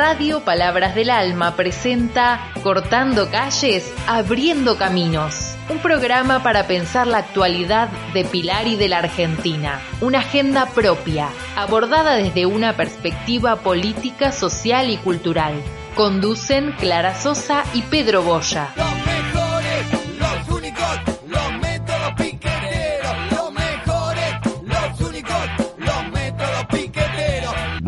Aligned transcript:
Radio 0.00 0.40
Palabras 0.40 0.94
del 0.94 1.10
Alma 1.10 1.56
presenta 1.56 2.40
Cortando 2.62 3.30
calles, 3.30 3.92
abriendo 4.06 4.78
caminos. 4.78 5.54
Un 5.68 5.78
programa 5.80 6.42
para 6.42 6.66
pensar 6.66 7.06
la 7.06 7.18
actualidad 7.18 7.90
de 8.14 8.24
Pilar 8.24 8.66
y 8.66 8.76
de 8.76 8.88
la 8.88 9.00
Argentina. 9.00 9.78
Una 10.00 10.20
agenda 10.20 10.64
propia, 10.70 11.28
abordada 11.54 12.16
desde 12.16 12.46
una 12.46 12.78
perspectiva 12.78 13.56
política, 13.56 14.32
social 14.32 14.88
y 14.88 14.96
cultural. 14.96 15.62
Conducen 15.94 16.72
Clara 16.78 17.14
Sosa 17.14 17.62
y 17.74 17.82
Pedro 17.82 18.22
Boya. 18.22 18.72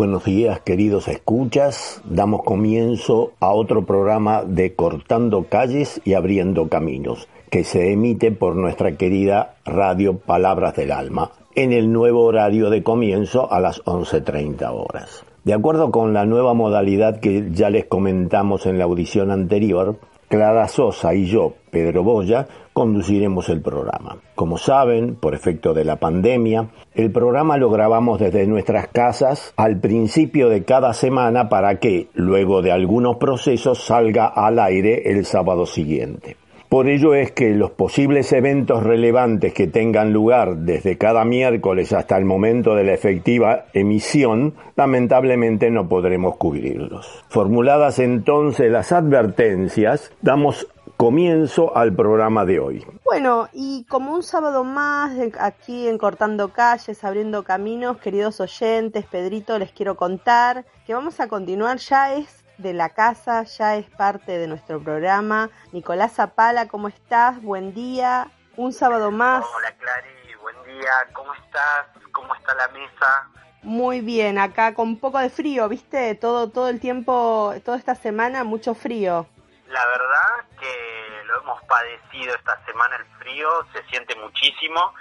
Buenos 0.02 0.24
días, 0.24 0.60
queridos 0.62 1.06
escuchas. 1.06 2.02
Damos 2.04 2.42
comienzo 2.42 3.34
a 3.38 3.52
otro 3.52 3.86
programa 3.86 4.42
de 4.42 4.74
Cortando 4.74 5.46
calles 5.48 6.00
y 6.04 6.14
abriendo 6.14 6.68
caminos, 6.68 7.28
que 7.50 7.62
se 7.62 7.92
emite 7.92 8.32
por 8.32 8.56
nuestra 8.56 8.96
querida 8.96 9.54
radio 9.64 10.18
Palabras 10.18 10.74
del 10.74 10.90
Alma, 10.90 11.30
en 11.54 11.72
el 11.72 11.92
nuevo 11.92 12.24
horario 12.24 12.68
de 12.68 12.82
comienzo 12.82 13.52
a 13.52 13.60
las 13.60 13.80
11.30 13.84 14.72
horas. 14.72 15.24
De 15.44 15.54
acuerdo 15.54 15.90
con 15.90 16.12
la 16.12 16.24
nueva 16.24 16.54
modalidad 16.54 17.18
que 17.18 17.50
ya 17.50 17.68
les 17.68 17.86
comentamos 17.86 18.64
en 18.66 18.78
la 18.78 18.84
audición 18.84 19.32
anterior, 19.32 19.96
Clara 20.28 20.68
Sosa 20.68 21.14
y 21.14 21.26
yo, 21.26 21.54
Pedro 21.70 22.04
Boya, 22.04 22.46
conduciremos 22.72 23.48
el 23.48 23.60
programa. 23.60 24.18
Como 24.36 24.56
saben, 24.56 25.16
por 25.16 25.34
efecto 25.34 25.74
de 25.74 25.84
la 25.84 25.96
pandemia, 25.96 26.68
el 26.94 27.10
programa 27.10 27.56
lo 27.56 27.70
grabamos 27.70 28.20
desde 28.20 28.46
nuestras 28.46 28.86
casas 28.86 29.52
al 29.56 29.80
principio 29.80 30.48
de 30.48 30.64
cada 30.64 30.94
semana 30.94 31.48
para 31.48 31.80
que, 31.80 32.08
luego 32.14 32.62
de 32.62 32.70
algunos 32.70 33.16
procesos, 33.16 33.84
salga 33.84 34.26
al 34.26 34.60
aire 34.60 35.10
el 35.10 35.24
sábado 35.24 35.66
siguiente. 35.66 36.36
Por 36.72 36.88
ello 36.88 37.12
es 37.12 37.32
que 37.32 37.50
los 37.50 37.72
posibles 37.72 38.32
eventos 38.32 38.82
relevantes 38.82 39.52
que 39.52 39.66
tengan 39.66 40.14
lugar 40.14 40.56
desde 40.56 40.96
cada 40.96 41.22
miércoles 41.22 41.92
hasta 41.92 42.16
el 42.16 42.24
momento 42.24 42.74
de 42.74 42.82
la 42.82 42.94
efectiva 42.94 43.66
emisión, 43.74 44.54
lamentablemente 44.74 45.70
no 45.70 45.86
podremos 45.86 46.38
cubrirlos. 46.38 47.26
Formuladas 47.28 47.98
entonces 47.98 48.72
las 48.72 48.90
advertencias, 48.90 50.12
damos 50.22 50.66
comienzo 50.96 51.76
al 51.76 51.92
programa 51.94 52.46
de 52.46 52.58
hoy. 52.58 52.86
Bueno, 53.04 53.50
y 53.52 53.84
como 53.84 54.14
un 54.14 54.22
sábado 54.22 54.64
más 54.64 55.12
aquí 55.38 55.86
en 55.88 55.98
Cortando 55.98 56.54
Calles, 56.54 57.04
abriendo 57.04 57.42
caminos, 57.42 57.98
queridos 57.98 58.40
oyentes, 58.40 59.04
Pedrito, 59.04 59.58
les 59.58 59.72
quiero 59.72 59.96
contar 59.96 60.64
que 60.86 60.94
vamos 60.94 61.20
a 61.20 61.28
continuar, 61.28 61.76
ya 61.76 62.14
es 62.14 62.41
de 62.62 62.72
la 62.72 62.90
casa, 62.90 63.42
ya 63.42 63.76
es 63.76 63.90
parte 63.90 64.38
de 64.38 64.46
nuestro 64.46 64.80
programa. 64.82 65.50
Nicolás 65.72 66.14
Zapala, 66.14 66.68
¿cómo 66.68 66.88
estás? 66.88 67.42
Buen 67.42 67.74
día. 67.74 68.30
Un 68.56 68.72
sábado 68.72 69.10
más. 69.10 69.44
Hola 69.56 69.72
Clary, 69.76 70.34
buen 70.40 70.56
día, 70.64 70.92
¿cómo 71.12 71.34
estás? 71.34 71.86
¿Cómo 72.12 72.34
está 72.34 72.54
la 72.54 72.68
mesa? 72.68 73.28
Muy 73.62 74.00
bien, 74.00 74.38
acá 74.38 74.74
con 74.74 74.88
un 74.88 75.00
poco 75.00 75.18
de 75.18 75.30
frío, 75.30 75.68
¿viste? 75.68 76.14
Todo, 76.14 76.50
todo 76.50 76.68
el 76.68 76.80
tiempo, 76.80 77.54
toda 77.64 77.76
esta 77.76 77.94
semana, 77.94 78.44
mucho 78.44 78.74
frío. 78.74 79.26
La 79.68 79.86
verdad 79.86 80.44
que 80.60 81.24
lo 81.26 81.40
hemos 81.40 81.62
padecido 81.64 82.34
esta 82.34 82.64
semana 82.64 82.96
el 82.96 83.06
frío, 83.18 83.48
se 83.72 83.82
siente 83.84 84.14
muchísimo, 84.16 84.94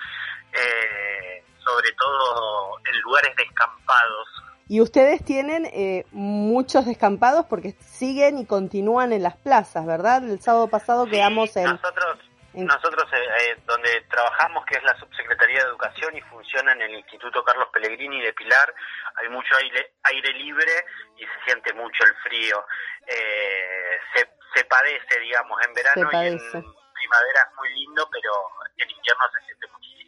eh, 0.54 1.44
sobre 1.64 1.92
todo 1.94 2.80
en 2.86 3.02
lugares 3.02 3.36
descampados. 3.36 4.28
Y 4.72 4.80
ustedes 4.80 5.20
tienen 5.26 5.66
eh, 5.66 6.06
muchos 6.14 6.86
descampados 6.86 7.46
porque 7.46 7.72
siguen 7.82 8.38
y 8.38 8.46
continúan 8.46 9.12
en 9.12 9.22
las 9.22 9.36
plazas, 9.36 9.86
¿verdad? 9.86 10.24
El 10.24 10.40
sábado 10.40 10.70
pasado 10.70 11.06
quedamos 11.08 11.58
en... 11.58 11.66
Nosotros, 11.66 12.20
en- 12.54 12.68
nosotros 12.68 13.04
eh, 13.12 13.18
eh, 13.52 13.58
donde 13.68 13.90
trabajamos, 14.10 14.64
que 14.66 14.78
es 14.78 14.84
la 14.86 14.96
Subsecretaría 14.98 15.60
de 15.60 15.70
Educación 15.72 16.16
y 16.16 16.22
funciona 16.22 16.72
en 16.72 16.84
el 16.84 16.96
Instituto 16.96 17.44
Carlos 17.44 17.68
Pellegrini 17.74 18.22
de 18.22 18.32
Pilar, 18.32 18.74
hay 19.22 19.28
mucho 19.28 19.54
aire, 19.58 19.92
aire 20.04 20.32
libre 20.40 20.72
y 21.18 21.24
se 21.26 21.38
siente 21.44 21.74
mucho 21.74 22.06
el 22.06 22.16
frío. 22.24 22.64
Eh, 23.08 24.00
se, 24.16 24.20
se 24.56 24.64
padece, 24.72 25.20
digamos, 25.20 25.60
en 25.68 25.74
verano 25.74 26.08
y 26.14 26.28
en 26.28 26.38
primavera 26.94 27.40
es 27.50 27.58
muy 27.58 27.70
lindo, 27.76 28.08
pero 28.10 28.32
en 28.78 28.90
invierno 28.90 29.24
se 29.38 29.46
siente 29.48 29.68
muchísimo. 29.68 30.01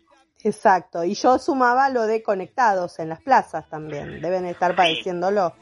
Exacto, 0.43 1.03
y 1.03 1.13
yo 1.15 1.39
sumaba 1.39 1.89
lo 1.89 2.03
de 2.03 2.21
conectados 2.21 2.99
en 2.99 3.09
las 3.09 3.21
plazas 3.21 3.69
también, 3.69 4.21
deben 4.21 4.45
estar 4.45 4.71
Sí. 4.71 4.77
padeciéndolo. 4.77 5.53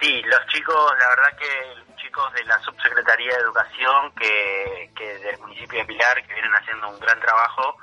Sí, 0.00 0.22
los 0.22 0.46
chicos, 0.46 0.92
la 0.98 1.08
verdad 1.08 1.38
que 1.38 1.74
los 1.86 1.96
chicos 1.96 2.32
de 2.34 2.44
la 2.44 2.58
Subsecretaría 2.60 3.32
de 3.34 3.40
Educación, 3.40 4.12
que, 4.12 4.90
que 4.96 5.18
del 5.18 5.38
municipio 5.38 5.78
de 5.80 5.84
Pilar, 5.84 6.26
que 6.26 6.32
vienen 6.34 6.54
haciendo 6.54 6.88
un 6.88 6.98
gran 7.00 7.20
trabajo 7.20 7.76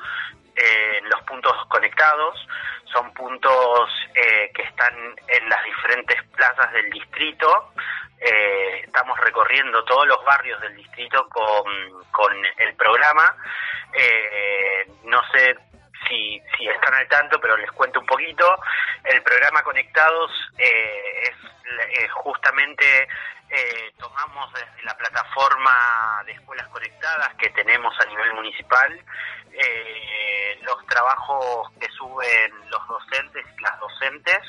eh, 0.55 0.97
en 0.97 1.09
los 1.09 1.21
puntos 1.23 1.53
conectados, 1.69 2.35
son 2.91 3.13
puntos 3.13 3.89
eh, 4.13 4.51
que 4.53 4.63
están 4.63 4.93
en 5.27 5.49
las 5.49 5.63
diferentes 5.63 6.21
plazas 6.35 6.71
del 6.73 6.89
distrito. 6.89 7.71
Eh, 8.19 8.81
estamos 8.85 9.17
recorriendo 9.19 9.83
todos 9.85 10.05
los 10.07 10.23
barrios 10.25 10.59
del 10.61 10.75
distrito 10.75 11.27
con, 11.29 12.03
con 12.11 12.33
el 12.57 12.75
programa. 12.75 13.35
Eh, 13.93 14.91
no 15.05 15.21
sé 15.33 15.57
si, 16.11 16.41
si 16.57 16.67
están 16.67 16.93
al 16.93 17.07
tanto, 17.07 17.39
pero 17.39 17.55
les 17.55 17.71
cuento 17.71 17.99
un 18.01 18.05
poquito. 18.05 18.59
El 19.03 19.23
programa 19.23 19.63
Conectados 19.63 20.31
eh, 20.57 21.23
es 21.23 21.35
eh, 22.03 22.07
justamente 22.09 23.07
eh, 23.49 23.93
tomamos 23.97 24.51
desde 24.53 24.83
la 24.83 24.95
plataforma 24.97 26.23
de 26.25 26.33
escuelas 26.33 26.67
conectadas 26.69 27.33
que 27.35 27.49
tenemos 27.49 27.93
a 27.99 28.05
nivel 28.05 28.33
municipal 28.33 29.03
eh, 29.53 30.59
los 30.61 30.85
trabajos 30.87 31.69
que 31.79 31.87
suben 31.89 32.69
los 32.69 32.87
docentes 32.87 33.45
y 33.57 33.61
las 33.61 33.79
docentes. 33.79 34.39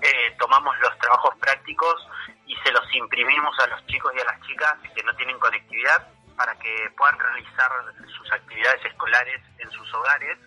Eh, 0.00 0.34
tomamos 0.38 0.76
los 0.80 0.98
trabajos 0.98 1.34
prácticos 1.38 2.08
y 2.46 2.56
se 2.56 2.72
los 2.72 2.82
imprimimos 2.94 3.58
a 3.60 3.66
los 3.68 3.86
chicos 3.86 4.12
y 4.16 4.20
a 4.20 4.24
las 4.24 4.40
chicas 4.46 4.74
que 4.94 5.02
no 5.02 5.14
tienen 5.14 5.38
conectividad 5.38 6.08
para 6.36 6.54
que 6.58 6.90
puedan 6.96 7.18
realizar 7.18 7.70
sus 8.16 8.32
actividades 8.32 8.84
escolares 8.84 9.40
en 9.58 9.70
sus 9.70 9.94
hogares. 9.94 10.38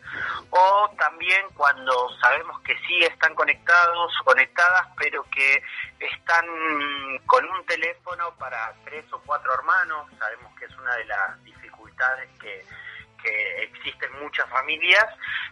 O 0.49 0.89
también 0.97 1.45
cuando 1.55 2.09
sabemos 2.19 2.59
que 2.61 2.77
sí 2.87 3.03
están 3.03 3.33
conectados 3.35 4.13
conectadas 4.23 4.87
pero 4.97 5.23
que 5.29 5.63
están 5.99 6.45
con 7.25 7.45
un 7.45 7.65
teléfono 7.65 8.33
para 8.35 8.73
tres 8.83 9.05
o 9.13 9.21
cuatro 9.25 9.53
hermanos. 9.53 10.07
Sabemos 10.17 10.53
que 10.59 10.65
es 10.65 10.77
una 10.77 10.95
de 10.95 11.05
las 11.05 11.43
dificultades 11.43 12.29
que 12.39 12.65
que 13.25 13.63
existen 13.63 14.11
muchas 14.21 14.47
familias, 14.49 15.05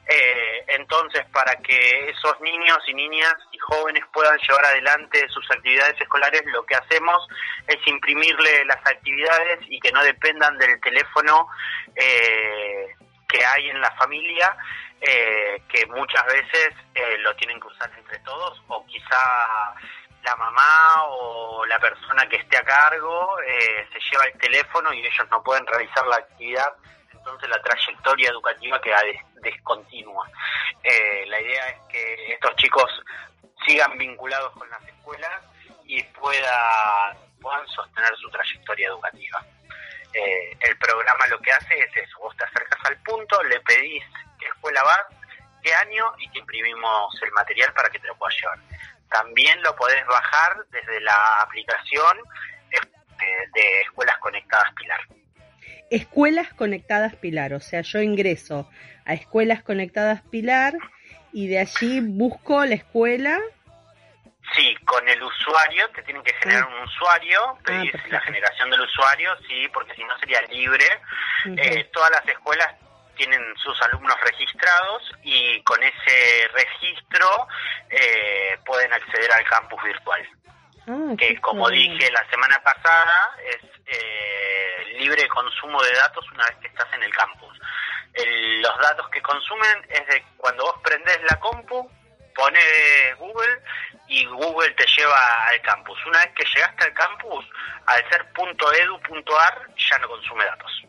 eh, 0.08 0.64
entonces 0.68 1.26
para 1.32 1.56
que 1.56 2.10
esos 2.10 2.40
niños 2.42 2.78
y 2.88 2.94
niñas 2.94 3.36
y 3.52 3.58
jóvenes 3.58 4.04
puedan 4.14 4.38
llevar 4.38 4.66
adelante 4.66 5.28
sus 5.30 5.50
actividades 5.52 6.00
escolares, 6.00 6.44
lo 6.46 6.66
que 6.66 6.76
hacemos 6.76 7.28
es 7.68 7.78
imprimirle 7.88 8.66
las 8.66 8.86
actividades 8.86 9.60
y 9.68 9.80
que 9.80 9.92
no 9.92 10.04
dependan 10.04 10.58
del 10.58 10.80
teléfono 10.82 11.48
eh, 11.96 12.96
que 13.28 13.44
hay 13.44 13.70
en 13.70 13.82
la 13.82 13.92
familia, 13.96 14.56
eh, 15.02 15.62
que 15.68 15.86
muchas 15.88 16.26
veces 16.28 16.70
eh, 16.96 17.18
lo 17.20 17.36
tienen 17.36 17.60
que 17.60 17.68
usar 17.68 17.92
entre 17.98 18.20
todos 18.20 18.62
o 18.68 18.86
quizá 18.86 19.76
la 20.24 20.36
mamá 20.38 21.04
o 21.10 21.66
la 21.66 21.80
persona 21.80 22.28
que 22.30 22.38
esté 22.38 22.58
a 22.58 22.64
cargo 22.64 23.38
eh, 23.42 23.88
se 23.92 24.00
lleva 24.00 24.26
el 24.26 24.40
teléfono 24.40 24.94
y 24.94 25.00
ellos 25.00 25.28
no 25.30 25.44
pueden 25.44 25.66
realizar 25.68 26.08
la 26.08 26.18
actividad 26.18 26.74
entonces 27.24 27.50
la 27.50 27.62
trayectoria 27.62 28.30
educativa 28.30 28.82
queda 28.82 29.02
des- 29.04 29.42
descontinua. 29.42 30.30
Eh, 30.84 31.26
la 31.28 31.40
idea 31.40 31.70
es 31.70 31.80
que 31.90 32.34
estos 32.34 32.54
chicos 32.58 32.92
sigan 33.66 33.98
vinculados 33.98 34.52
con 34.52 34.70
las 34.70 34.84
escuelas 34.86 35.42
y 35.86 36.04
puedan, 36.04 37.18
puedan 37.42 37.66
sostener 37.70 38.14
su 38.18 38.30
trayectoria 38.30 38.90
educativa. 38.90 39.46
Eh, 40.14 40.58
el 40.60 40.78
programa 40.78 41.26
lo 41.28 41.40
que 41.40 41.52
hace 41.54 41.80
es 41.80 41.96
eso, 41.96 42.20
vos 42.20 42.36
te 42.36 42.44
acercas 42.44 42.80
al 42.86 42.98
punto, 43.04 43.42
le 43.44 43.60
pedís 43.62 44.04
qué 44.38 44.48
escuela 44.48 44.84
vas, 44.84 45.06
qué 45.64 45.74
año 45.76 46.14
y 46.20 46.30
te 46.30 46.40
imprimimos 46.40 47.22
el 47.24 47.32
material 47.32 47.74
para 47.74 47.90
que 47.90 48.00
te 48.00 48.08
lo 48.08 48.16
puedas 48.18 48.36
llevar. 48.38 48.60
También 49.10 49.62
lo 49.64 49.74
podés 49.78 50.06
bajar 50.08 50.58
desde 50.72 51.00
la 51.00 51.38
aplicación 51.40 52.18
eh, 52.72 53.48
de 53.54 53.82
Escuelas 53.82 54.18
Conectadas 54.18 54.74
Pilar. 54.74 55.00
Escuelas 55.94 56.52
Conectadas 56.54 57.16
Pilar, 57.16 57.54
o 57.54 57.60
sea, 57.60 57.82
yo 57.82 58.02
ingreso 58.02 58.68
a 59.06 59.14
Escuelas 59.14 59.62
Conectadas 59.62 60.24
Pilar 60.24 60.74
y 61.32 61.48
de 61.48 61.60
allí 61.60 62.00
busco 62.02 62.66
la 62.66 62.74
escuela. 62.74 63.40
Sí, 64.56 64.76
con 64.86 65.08
el 65.08 65.22
usuario, 65.22 65.88
te 65.90 66.02
tienen 66.02 66.24
que 66.24 66.34
generar 66.34 66.68
un 66.68 66.84
usuario, 66.84 67.60
pedir 67.64 67.92
perfecto. 67.92 68.16
la 68.16 68.22
generación 68.22 68.72
del 68.72 68.82
usuario, 68.82 69.38
sí, 69.48 69.68
porque 69.72 69.94
si 69.94 70.04
no 70.04 70.18
sería 70.18 70.42
libre. 70.50 70.86
Eh, 71.58 71.88
todas 71.94 72.10
las 72.10 72.28
escuelas 72.28 72.74
tienen 73.16 73.42
sus 73.58 73.80
alumnos 73.84 74.20
registrados 74.22 75.12
y 75.22 75.62
con 75.62 75.82
ese 75.84 76.48
registro 76.54 77.48
eh, 77.92 78.58
pueden 78.66 78.92
acceder 78.92 79.32
al 79.32 79.46
campus 79.46 79.84
virtual. 79.84 80.28
Ah, 80.88 81.14
que 81.18 81.40
como 81.40 81.70
dije 81.70 82.12
la 82.12 82.28
semana 82.30 82.62
pasada 82.64 83.36
es 83.48 83.64
eh, 83.86 84.98
libre 85.00 85.28
consumo 85.30 85.82
de 85.82 85.94
datos 85.94 86.26
una 86.34 86.46
vez 86.46 86.58
que 86.62 86.68
estás 86.68 86.88
en 86.94 87.04
el 87.04 87.14
campus. 87.14 87.58
El- 88.14 88.62
los 88.62 88.78
datos 88.80 89.10
que 89.10 89.22
consumen 89.22 89.78
es 89.90 90.06
de 90.08 90.24
cuando 90.38 90.64
vos 90.64 90.76
prendés 90.84 91.20
la 91.30 91.40
compu, 91.40 91.90
pones 92.36 93.18
Google 93.18 93.60
y 94.08 94.26
Google 94.26 94.72
te 94.72 94.86
lleva 94.98 95.48
al 95.48 95.62
campus. 95.62 95.98
Una 96.06 96.20
vez 96.20 96.34
que 96.36 96.46
llegaste 96.54 96.84
al 96.86 96.94
campus, 96.94 97.46
al 97.86 98.10
ser 98.10 98.26
.edu.ar 98.36 99.70
ya 99.78 99.98
no 100.00 100.08
consume 100.10 100.46
datos. 100.46 100.84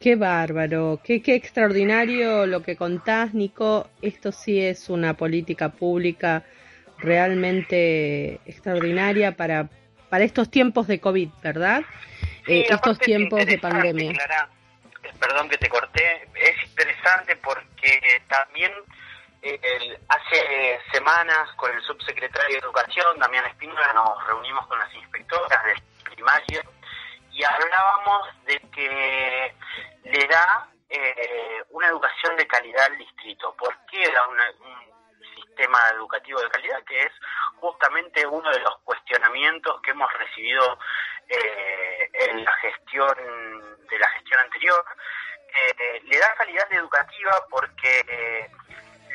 Qué 0.00 0.14
bárbaro, 0.14 1.00
qué, 1.02 1.20
qué 1.22 1.34
extraordinario 1.34 2.46
lo 2.46 2.62
que 2.62 2.76
contás, 2.76 3.34
Nico. 3.34 3.90
Esto 4.00 4.30
sí 4.32 4.60
es 4.64 4.88
una 4.88 5.14
política 5.14 5.70
pública 5.70 6.44
realmente 6.98 8.40
extraordinaria 8.46 9.32
para, 9.36 9.68
para 10.10 10.24
estos 10.24 10.50
tiempos 10.50 10.86
de 10.86 11.00
COVID, 11.00 11.28
¿verdad? 11.42 11.82
Sí, 12.46 12.60
Eh, 12.60 12.66
estos 12.70 12.98
es 12.98 13.04
tiempos 13.04 13.44
de 13.46 13.58
pandemia. 13.58 14.12
Clara, 14.12 14.48
eh, 15.02 15.10
perdón 15.20 15.48
que 15.48 15.58
te 15.58 15.68
corté, 15.68 16.28
es 16.34 16.68
interesante 16.68 17.36
porque 17.36 18.00
también 18.28 18.72
eh, 19.42 19.58
el- 19.62 19.98
hace 20.08 20.80
semanas 20.92 21.48
con 21.56 21.72
el 21.72 21.80
subsecretario 21.82 22.54
de 22.54 22.58
Educación, 22.58 23.18
Damián 23.18 23.46
Espínola, 23.46 23.92
nos 23.92 24.26
reunimos 24.26 24.66
con 24.66 24.78
las 24.78 24.92
inspectoras 24.94 25.64
del 25.64 25.80
primario 26.12 26.60
y 27.32 27.44
hablábamos 27.44 28.26
de 28.46 28.58
que 28.74 29.54
le 30.04 30.26
da 30.26 30.68
eh, 30.90 31.62
una 31.70 31.86
educación 31.88 32.34
de 32.36 32.46
calidad 32.46 32.86
al 32.86 32.96
distrito. 32.98 33.54
¿Por 33.58 33.76
qué 33.90 34.10
da 34.10 34.26
una- 34.26 34.50
un 34.60 34.97
sistema 35.58 35.78
educativo 35.92 36.40
de 36.40 36.50
calidad? 36.50 36.82
Que 36.84 37.00
es 37.00 37.12
justamente 37.56 38.26
uno 38.26 38.48
de 38.50 38.60
los 38.60 38.78
cuestionamientos 38.84 39.80
que 39.82 39.90
hemos 39.90 40.12
recibido 40.12 40.78
eh, 41.28 42.10
en 42.30 42.44
la 42.44 42.52
gestión 42.62 43.16
de 43.90 43.98
la 43.98 44.08
gestión 44.10 44.40
anterior. 44.40 44.84
Eh, 45.48 46.00
le 46.04 46.18
da 46.18 46.34
calidad 46.36 46.72
educativa 46.72 47.32
porque 47.50 48.04
eh, 48.06 48.50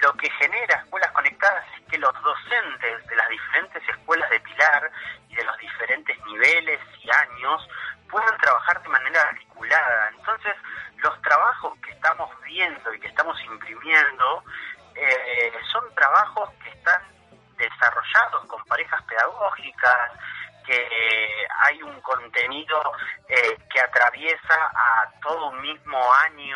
lo 0.02 0.12
que 0.14 0.30
genera 0.32 0.80
escuelas 0.80 1.12
conectadas 1.12 1.64
es 1.78 1.90
que 1.90 1.98
los 1.98 2.14
docentes 2.22 3.08
de 3.08 3.16
las 3.16 3.30
diferentes 3.30 3.88
escuelas 3.88 4.30
de 4.30 4.40
Pilar 4.42 4.92
y 5.30 5.36
de 5.36 5.44
los 5.46 5.58
diferentes 5.58 6.18
niveles 6.26 6.80
y 7.02 7.10
años 7.10 7.68
puedan 8.10 8.38
trabajar 8.40 8.82
de 8.82 8.90
manera 8.90 9.22
articulada. 9.22 10.10
Entonces, 10.18 10.56
los 10.98 11.22
trabajos 11.22 11.80
que 11.80 11.92
estamos 11.92 12.30
viendo 12.44 12.94
y 12.94 13.00
que 13.00 13.08
estamos 13.08 13.40
imprimiendo 13.46 14.43
un 21.94 22.02
contenido 22.02 22.82
eh, 23.28 23.58
que 23.72 23.80
atraviesa 23.80 24.56
a 24.76 25.12
todo 25.22 25.50
un 25.50 25.62
mismo 25.62 25.98
año 26.26 26.53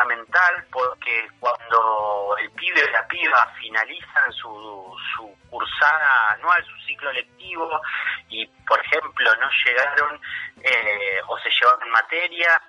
fundamental 0.00 0.64
porque 0.72 1.28
cuando 1.38 2.36
el 2.38 2.50
pibe 2.52 2.82
o 2.84 2.90
la 2.90 3.06
piba 3.08 3.52
finalizan 3.60 4.32
su, 4.32 4.96
su 5.16 5.34
cursada 5.48 6.32
anual, 6.32 6.64
su 6.64 6.86
ciclo 6.86 7.12
lectivo 7.12 7.80
y 8.28 8.46
por 8.66 8.80
ejemplo 8.80 9.30
no 9.40 9.48
llegaron 9.64 10.20
eh, 10.62 11.20
o 11.28 11.38
se 11.38 11.50
llevaron 11.50 11.90
materia, 11.90 12.60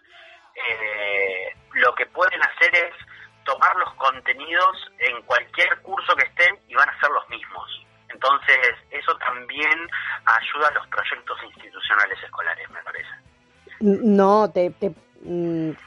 eh, 0.56 1.56
lo 1.74 1.94
que 1.96 2.06
pueden 2.08 2.42
hacer 2.42 2.76
es 2.76 2.94
tomar 3.46 3.76
los 3.78 3.94
contenidos 3.96 4.92
en 5.00 5.22
cualquier 5.24 5.82
curso 5.82 6.16
que 6.16 6.26
estén 6.26 6.60
y 6.68 6.76
van 6.76 6.90
a 6.90 7.00
ser 7.00 7.10
los 7.12 7.28
mismos. 7.30 7.86
Entonces, 8.10 8.60
eso 8.92 9.16
también 9.18 9.90
ayuda 10.26 10.68
a 10.68 10.72
los 10.72 10.86
proyectos 10.88 11.38
institucionales 11.44 12.22
escolares, 12.22 12.70
me 12.70 12.84
parece. 12.84 13.10
No, 13.80 14.52
te, 14.52 14.70
te- 14.72 14.94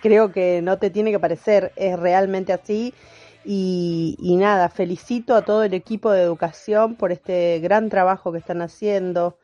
creo 0.00 0.32
que 0.32 0.62
no 0.62 0.78
te 0.78 0.90
tiene 0.90 1.10
que 1.10 1.18
parecer, 1.18 1.72
es 1.76 1.98
realmente 1.98 2.52
así. 2.52 2.94
Y, 3.44 4.16
y 4.20 4.36
nada, 4.36 4.70
felicito 4.70 5.34
a 5.34 5.42
todo 5.42 5.64
el 5.64 5.74
equipo 5.74 6.10
de 6.10 6.22
educación 6.22 6.94
por 6.94 7.12
este 7.12 7.60
gran 7.60 7.90
trabajo 7.90 8.32
que 8.32 8.38
están 8.38 8.62
haciendo. 8.62 9.36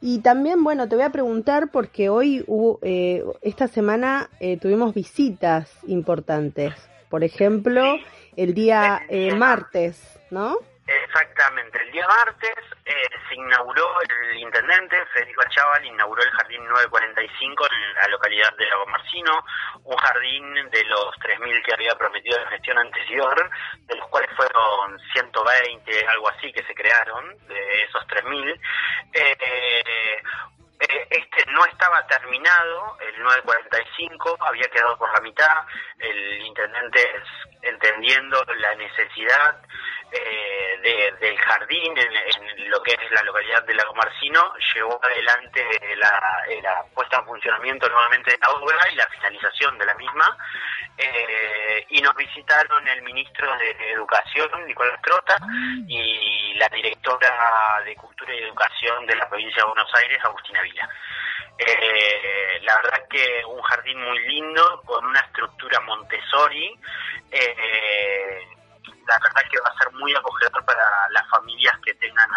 Y 0.00 0.20
también, 0.20 0.62
bueno, 0.62 0.88
te 0.88 0.94
voy 0.94 1.04
a 1.04 1.10
preguntar 1.10 1.70
porque 1.72 2.08
hoy 2.08 2.44
hubo, 2.46 2.78
eh, 2.82 3.24
esta 3.42 3.66
semana 3.66 4.30
eh, 4.38 4.56
tuvimos 4.56 4.94
visitas 4.94 5.70
importantes. 5.88 6.72
Por 7.08 7.24
ejemplo, 7.24 7.96
el 8.36 8.54
día 8.54 9.00
eh, 9.08 9.34
martes, 9.34 10.00
¿no? 10.30 10.56
Exactamente, 10.88 11.82
el 11.82 11.92
día 11.92 12.06
martes 12.08 12.64
eh, 12.86 13.10
se 13.28 13.34
inauguró, 13.34 14.00
el 14.00 14.38
intendente 14.38 15.04
Federico 15.12 15.42
Achával 15.42 15.84
inauguró 15.84 16.22
el 16.22 16.30
jardín 16.30 16.64
945 16.64 17.66
en 17.70 17.94
la 17.94 18.08
localidad 18.08 18.56
de 18.56 18.64
Lago 18.64 18.86
Marcino, 18.86 19.44
un 19.84 19.96
jardín 19.98 20.70
de 20.70 20.84
los 20.84 21.14
3.000 21.16 21.62
que 21.62 21.74
había 21.74 21.94
prometido 21.94 22.38
la 22.42 22.48
gestión 22.48 22.78
anterior, 22.78 23.50
de 23.80 23.96
los 23.96 24.08
cuales 24.08 24.30
fueron 24.34 24.98
120, 25.12 26.06
algo 26.06 26.30
así, 26.30 26.50
que 26.54 26.64
se 26.64 26.74
crearon, 26.74 27.36
de 27.48 27.82
esos 27.82 28.06
3.000. 28.06 28.58
Eh, 29.12 29.36
eh, 29.40 30.22
este 31.10 31.50
no 31.52 31.66
estaba 31.66 32.06
terminado, 32.06 32.96
el 33.00 33.22
945, 33.24 34.38
había 34.40 34.68
quedado 34.68 34.96
por 34.96 35.12
la 35.12 35.20
mitad, 35.20 35.66
el 35.98 36.40
intendente 36.46 37.00
entendiendo 37.60 38.42
la 38.56 38.74
necesidad 38.76 39.60
eh, 40.12 40.78
de- 40.82 41.12
del 41.20 41.38
jardín 41.38 41.94
en, 41.98 42.70
lo 42.70 42.82
que 42.82 42.92
es 42.92 43.10
la 43.10 43.22
localidad 43.22 43.62
de 43.64 43.74
Lago 43.74 43.94
Marcino, 43.94 44.54
llevó 44.74 44.98
adelante 45.02 45.66
la, 45.96 46.44
eh, 46.48 46.60
la 46.62 46.82
puesta 46.94 47.18
en 47.18 47.24
funcionamiento 47.26 47.88
nuevamente 47.88 48.30
de 48.32 48.38
la 48.38 48.50
obra 48.50 48.78
y 48.92 48.94
la 48.94 49.06
finalización 49.08 49.78
de 49.78 49.86
la 49.86 49.94
misma, 49.94 50.36
eh, 50.96 51.86
y 51.90 52.00
nos 52.02 52.14
visitaron 52.14 52.86
el 52.88 53.02
ministro 53.02 53.56
de 53.58 53.92
Educación, 53.92 54.66
Nicolás 54.66 55.00
Trota, 55.02 55.36
y 55.86 56.54
la 56.54 56.68
directora 56.68 57.80
de 57.84 57.94
Cultura 57.96 58.34
y 58.34 58.38
Educación 58.42 59.06
de 59.06 59.16
la 59.16 59.28
provincia 59.28 59.62
de 59.62 59.68
Buenos 59.68 59.94
Aires, 59.94 60.18
Agustina 60.24 60.62
Vila. 60.62 60.88
Eh, 61.58 62.58
la 62.62 62.76
verdad 62.76 63.08
que 63.08 63.44
un 63.44 63.60
jardín 63.62 64.00
muy 64.02 64.18
lindo, 64.28 64.82
con 64.84 65.04
una 65.04 65.20
estructura 65.20 65.80
Montessori, 65.80 66.78
eh, 67.30 68.42
la 69.08 69.18
verdad 69.18 69.42
que 69.50 69.58
va 69.60 69.70
a 69.70 69.78
ser 69.78 69.92
muy 69.94 70.14
acogedor 70.14 70.64
para 70.64 70.84
las 71.10 71.26
familias 71.30 71.74
que 71.82 71.94
tengan 71.94 72.27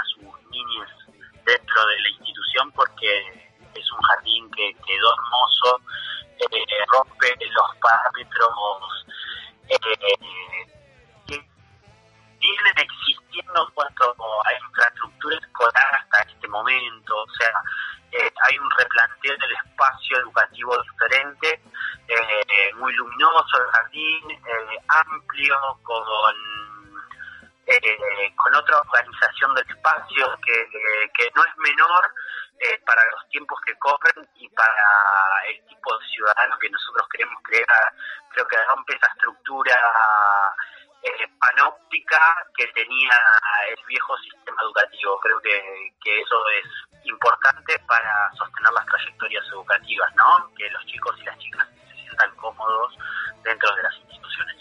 dentro 53.52 53.76
de 53.76 53.84
las 53.84 53.96
instituciones. 53.96 54.56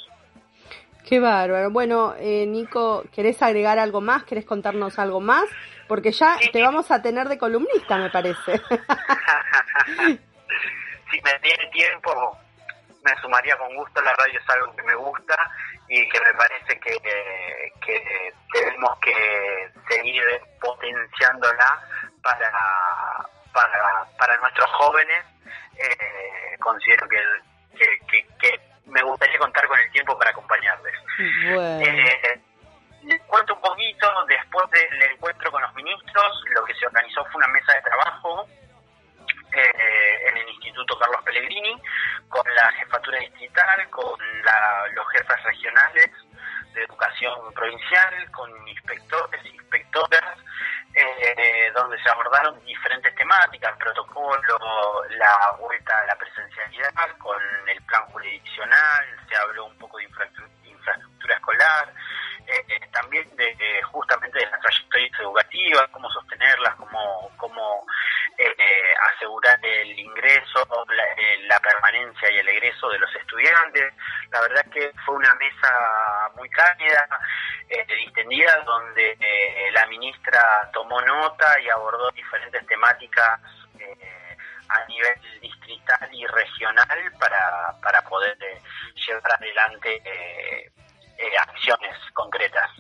Qué 1.09 1.19
bárbaro. 1.21 1.71
Bueno, 1.71 2.15
eh, 2.19 2.47
Nico, 2.47 3.05
¿querés 3.15 3.43
agregar 3.43 3.79
algo 3.79 4.01
más? 4.01 4.25
¿Querés 4.25 4.45
contarnos 4.45 4.99
algo 4.99 5.21
más? 5.21 5.45
Porque 5.89 6.13
ya 6.13 6.37
te 6.53 6.63
vamos 6.63 6.91
a 6.91 7.03
tener 7.03 7.29
de 7.29 7.39
columnista, 7.39 7.97
me 7.97 8.11
parece. 8.11 8.59
si 11.11 11.21
me 11.23 11.39
tiene 11.41 11.71
tiempo, 11.73 12.39
me 13.03 13.17
sumaría 13.21 13.57
con 13.57 13.75
gusto. 13.75 14.01
La 14.03 14.15
radio 14.15 14.39
es 14.39 14.49
algo 14.51 14.75
que 14.77 14.83
me 14.83 14.95
gusta 14.95 15.37
y 15.89 16.09
que 16.09 16.21
me 16.21 16.33
parece 16.35 16.79
que, 16.79 16.97
que 17.85 18.33
tenemos 18.53 18.97
que 19.01 19.69
seguir 19.89 20.23
potenciándola 20.61 21.83
para, 22.23 22.53
para, 23.53 24.07
para 24.17 24.37
nuestros 24.37 24.71
jóvenes. 24.71 25.25
Eh, 25.77 26.57
considero 26.61 27.09
que, 27.09 27.19
que, 27.77 28.27
que, 28.39 28.70
me 28.91 29.03
gustaría 29.03 29.39
contar 29.39 29.67
con 29.67 29.79
el 29.79 29.91
tiempo 29.91 30.19
para 30.19 30.31
acompañarles. 30.31 30.95
Eh, 31.19 32.41
les 33.05 33.23
cuento 33.23 33.55
un 33.55 33.61
poquito, 33.61 34.07
después 34.29 34.71
del 34.71 35.03
encuentro 35.13 35.51
con 35.51 35.63
los 35.63 35.75
ministros, 35.75 36.43
lo 36.55 36.65
que 36.65 36.75
se 36.75 36.87
organizó 36.87 37.25
fue 37.27 37.39
una 37.43 37.49
mesa 37.49 37.73
de 37.73 37.83
trabajo 37.83 38.47
eh, 39.53 40.29
en 40.29 40.37
el 40.37 40.49
Instituto 40.51 40.99
Carlos 40.99 41.23
Pellegrini, 41.25 41.81
con 42.29 42.45
la 42.55 42.71
jefatura 42.73 43.19
distrital, 43.19 43.89
con 43.91 44.19
los 44.95 45.09
jefes 45.13 45.43
regionales 45.45 46.11
de 46.75 46.83
educación 46.83 47.53
provincial, 47.55 48.31
con 48.33 48.69
inspectores, 48.69 49.45
inspectoras, 49.47 50.39
eh, 50.95 51.71
donde 51.75 52.01
se 52.03 52.11
abordaron 52.11 52.65
diferentes 52.65 53.15
temáticas, 53.15 53.77
protocolo, 53.79 55.05
la 55.11 55.57
vuelta 55.59 55.99
a 55.99 56.07
la 56.07 56.17
presencialidad, 56.17 57.17
con 57.19 57.41
el 57.69 57.81
plan 57.83 58.05
jurisdiccional, 58.07 59.07
se 59.29 59.37
habló 59.37 59.67
un 59.67 59.79
poco 59.79 59.99
de 59.99 60.05
infraestructura, 60.05 61.35
escolar, 61.35 61.93
eh, 62.47 62.81
también 62.93 63.25
de 63.37 63.83
justamente 63.93 64.39
de 64.41 64.47
las 64.47 64.61
trayectorias 64.61 65.21
educativas, 65.21 65.89
cómo 65.93 66.11
sostenerlas, 66.11 66.75
cómo, 66.75 67.31
cómo 67.37 67.87
eh, 68.43 68.95
asegurar 69.15 69.59
el 69.63 69.99
ingreso, 69.99 70.67
eh, 70.91 71.47
la, 71.47 71.61
permanencia 71.61 72.31
y 72.31 72.39
el 72.39 72.49
egreso 72.49 72.89
de 72.89 72.99
los 72.99 73.15
estudiantes. 73.15 73.93
La 74.31 74.41
verdad 74.41 74.65
que 74.73 74.91
fue 75.05 75.17
una 75.17 75.35
mesa 75.35 76.31
muy 76.37 76.49
cálida, 76.49 77.07
eh, 77.71 77.87
distendida, 78.05 78.63
donde 78.67 79.17
la 79.73 79.87
ministra 79.87 80.43
tomó 80.73 81.01
nota 81.01 81.59
y 81.61 81.69
abordó 81.69 82.11
diferentes 82.11 82.67
temáticas 82.67 83.41
a 84.69 84.87
nivel 84.87 85.41
distrital 85.41 86.09
y 86.13 86.27
regional 86.27 87.13
para, 87.19 87.77
para 87.83 88.03
poder 88.03 88.37
llevar 88.95 89.33
adelante 89.33 90.03
acciones 91.39 91.97
concretas. 92.13 92.71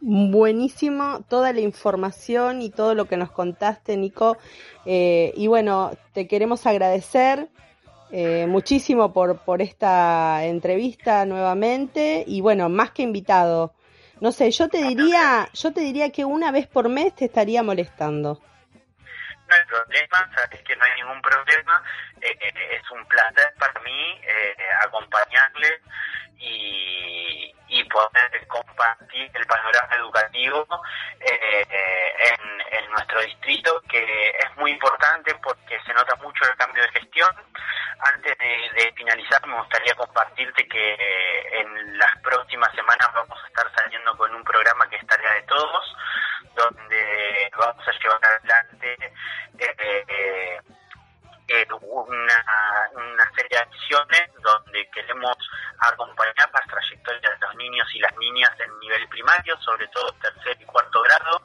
Buenísimo 0.00 1.24
toda 1.28 1.52
la 1.52 1.60
información 1.60 2.62
y 2.62 2.70
todo 2.70 2.94
lo 2.94 3.06
que 3.06 3.16
nos 3.16 3.30
contaste, 3.30 3.96
Nico. 3.96 4.36
Eh, 4.84 5.32
y 5.36 5.46
bueno, 5.46 5.90
te 6.12 6.28
queremos 6.28 6.66
agradecer 6.66 7.48
eh, 8.12 8.46
muchísimo 8.46 9.12
por, 9.12 9.40
por 9.40 9.62
esta 9.62 10.44
entrevista 10.44 11.24
nuevamente. 11.24 12.24
Y 12.26 12.40
bueno, 12.40 12.68
más 12.68 12.90
que 12.92 13.02
invitado. 13.02 13.74
No 14.20 14.32
sé, 14.32 14.50
yo 14.50 14.68
te 14.68 14.78
diría, 14.78 15.48
yo 15.52 15.72
te 15.72 15.80
diría 15.80 16.10
que 16.10 16.24
una 16.24 16.50
vez 16.50 16.66
por 16.66 16.88
mes 16.88 17.14
te 17.14 17.26
estaría 17.26 17.62
molestando. 17.62 18.40
No 19.48 19.54
hay 19.54 19.64
problema, 19.66 20.30
sabes 20.34 20.62
que 20.62 20.74
no 20.76 20.84
hay 20.84 20.94
ningún 20.96 21.22
problema. 21.22 21.82
Eh, 22.20 22.38
es 22.72 22.90
un 22.90 23.06
placer 23.06 23.54
para 23.58 23.80
mí 23.80 24.20
acompañarle 24.84 25.80
y, 26.38 27.54
y 27.68 27.84
poder 27.84 28.46
compartir 28.46 29.30
el 29.34 29.46
panorama 29.46 29.94
educativo 29.96 30.66
eh, 31.20 31.66
en, 32.70 32.90
nuestro 32.90 33.20
distrito, 33.20 33.82
que 33.88 34.30
es 34.30 34.56
muy 34.56 34.70
importante 34.70 35.34
porque 35.42 35.78
se 35.84 35.92
nota 35.92 36.14
mucho 36.16 36.44
el 36.44 36.56
cambio 36.56 36.82
de 36.82 37.00
gestión. 37.00 37.30
Antes 37.98 38.38
de, 38.38 38.92
finalizar, 38.96 39.46
me 39.46 39.58
gustaría 39.58 39.94
compartirte 39.94 40.66
que 40.66 40.96
en 41.52 41.98
las 41.98 42.18
próximas 42.22 42.74
semanas 42.74 43.08
vamos 43.12 43.38
a 43.42 43.46
estar 43.48 43.70
saliendo 43.74 44.16
con 44.16 44.34
un 44.34 44.44
programa 44.44 44.88
que 44.88 44.96
es 44.96 45.06
Tarea 45.06 45.34
de 45.34 45.42
Todos, 45.42 45.96
donde 46.54 47.50
vamos 47.58 47.86
a 47.86 47.92
llevar 47.92 48.24
adelante 48.24 49.12
eh, 49.58 50.60
eh, 51.48 51.66
una, 51.80 52.44
una 52.94 53.30
serie 53.34 53.50
de 53.50 53.58
acciones 53.58 54.30
donde 54.42 54.88
queremos 54.90 55.36
acompañar 55.78 56.50
las 56.52 56.66
trayectorias 56.66 57.40
de 57.40 57.46
los 57.46 57.54
niños 57.56 57.88
y 57.94 58.00
las 58.00 58.16
niñas 58.16 58.50
en 58.58 58.78
nivel 58.80 59.08
primario, 59.08 59.56
sobre 59.60 59.86
todo 59.88 60.12
tercer 60.20 60.56
y 60.60 60.64
cuarto 60.64 61.02
grado. 61.02 61.42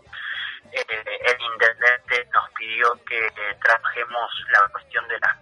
Eh, 0.72 0.86
el 1.26 1.42
intendente 1.42 2.28
nos 2.34 2.50
pidió 2.52 2.94
que 3.06 3.30
trabajemos 3.62 4.32
la 4.50 4.68
cuestión 4.72 5.08
de 5.08 5.20
las 5.20 5.38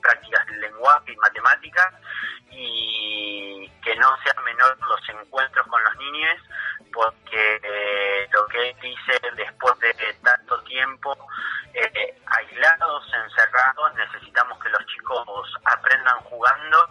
prácticas 0.00 0.46
de 0.46 0.56
lenguaje 0.58 1.12
y 1.12 1.16
matemáticas 1.16 1.94
y 2.50 3.68
que 3.82 3.96
no 3.96 4.16
sea 4.22 4.34
menor 4.42 4.76
los 4.88 5.08
encuentros 5.08 5.66
con 5.66 5.82
los 5.82 5.96
niños 5.96 6.40
porque 6.92 7.60
eh, 7.62 8.28
lo 8.32 8.46
que 8.46 8.70
él 8.70 8.76
dice 8.80 9.20
después 9.36 9.78
de 9.80 9.94
tanto 10.22 10.62
tiempo 10.62 11.16
eh, 11.72 12.13
aislados, 12.54 13.04
encerrados, 13.12 13.94
necesitamos 13.94 14.58
que 14.62 14.68
los 14.68 14.86
chicos 14.86 15.54
aprendan 15.64 16.18
jugando 16.20 16.88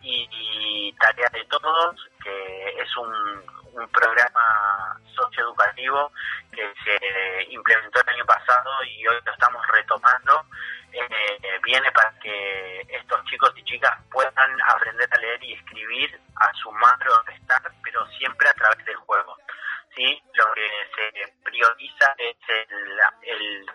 y, 0.00 0.92
tarea 1.00 1.28
de 1.32 1.44
todos, 1.44 1.96
que 2.22 2.80
es 2.80 2.96
un, 2.96 3.52
programa 3.90 5.00
socioeducativo 5.14 6.12
que 6.52 6.74
se 6.84 7.52
implementó 7.52 8.02
el 8.02 8.08
año 8.10 8.26
pasado 8.26 8.70
y 8.84 9.06
hoy 9.06 9.18
lo 9.24 9.32
estamos 9.32 9.66
retomando, 9.68 10.44
eh, 10.92 11.58
viene 11.64 11.90
para 11.92 12.12
que 12.20 12.86
estos 12.90 13.24
chicos 13.24 13.50
y 13.56 13.64
chicas 13.64 13.98
puedan 14.10 14.60
aprender 14.74 15.08
a 15.10 15.18
leer 15.18 15.42
y 15.42 15.54
escribir, 15.54 16.20
a 16.36 16.52
sumar 16.52 16.98
o 17.08 17.22
restar, 17.22 17.62
pero 17.82 18.06
siempre 18.18 18.48
a 18.50 18.54
través 18.54 18.84
del 18.84 18.96
juego. 18.96 19.38
¿Sí? 19.94 20.22
Lo 20.34 20.44
que 20.54 20.68
se 20.94 21.32
prioriza 21.42 22.14
es 22.18 22.36
el, 22.48 23.66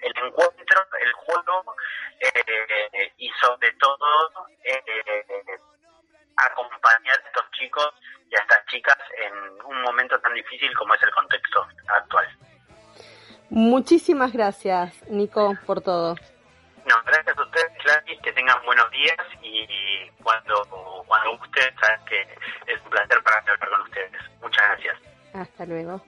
el, 0.00 0.12
encuentro, 0.24 0.86
el 1.00 1.12
juego 1.12 1.76
eh, 2.20 3.12
y 3.18 3.30
sobre 3.40 3.72
todo 3.72 4.46
eh, 4.64 5.58
acompañar 6.36 7.18
a 7.18 7.26
estos 7.26 7.50
chicos 7.52 7.92
y 8.30 8.36
a 8.36 8.40
estas 8.40 8.66
chicas 8.66 8.98
en 9.18 9.64
un 9.64 9.82
momento 9.82 10.18
tan 10.20 10.34
difícil 10.34 10.74
como 10.76 10.94
es 10.94 11.02
el 11.02 11.10
contexto 11.12 11.66
actual. 11.88 12.28
Muchísimas 13.50 14.32
gracias, 14.32 15.02
Nico, 15.08 15.56
por 15.66 15.80
todo. 15.80 16.14
No, 16.86 16.94
gracias 17.04 17.36
a 17.36 17.42
ustedes, 17.42 17.72
Gladys, 17.84 18.20
que 18.22 18.32
tengan 18.32 18.64
buenos 18.64 18.90
días 18.90 19.18
y 19.42 20.08
cuando, 20.22 20.64
cuando 21.06 21.32
ustedes 21.32 21.74
saben 21.80 22.04
que 22.06 22.22
es 22.66 22.80
un 22.82 22.90
placer 22.90 23.22
para 23.22 23.38
hablar 23.38 23.58
con 23.58 23.80
ustedes. 23.82 24.12
Muchas 24.40 24.66
gracias. 24.68 25.09
Hasta 25.32 25.66
luego. 25.66 26.02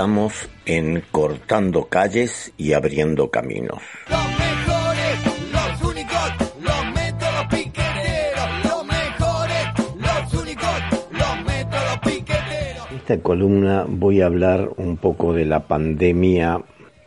Estamos 0.00 0.48
en 0.64 1.02
Cortando 1.10 1.84
Calles 1.84 2.54
y 2.56 2.72
Abriendo 2.72 3.30
Caminos. 3.30 3.82
Los 4.08 4.28
mejores, 4.30 5.52
los 5.52 5.90
únicos, 5.90 6.32
los 6.58 6.94
métodos 6.94 7.46
piqueteros. 7.50 8.64
Los 8.64 8.86
mejores, 8.86 9.66
los 9.98 10.42
únicos, 10.42 10.70
los 11.10 11.44
métodos 11.44 11.98
piqueteros. 12.02 12.90
En 12.90 12.96
esta 12.96 13.18
columna 13.18 13.84
voy 13.86 14.22
a 14.22 14.26
hablar 14.26 14.70
un 14.78 14.96
poco 14.96 15.34
de 15.34 15.44
la 15.44 15.66
pandemia 15.68 16.62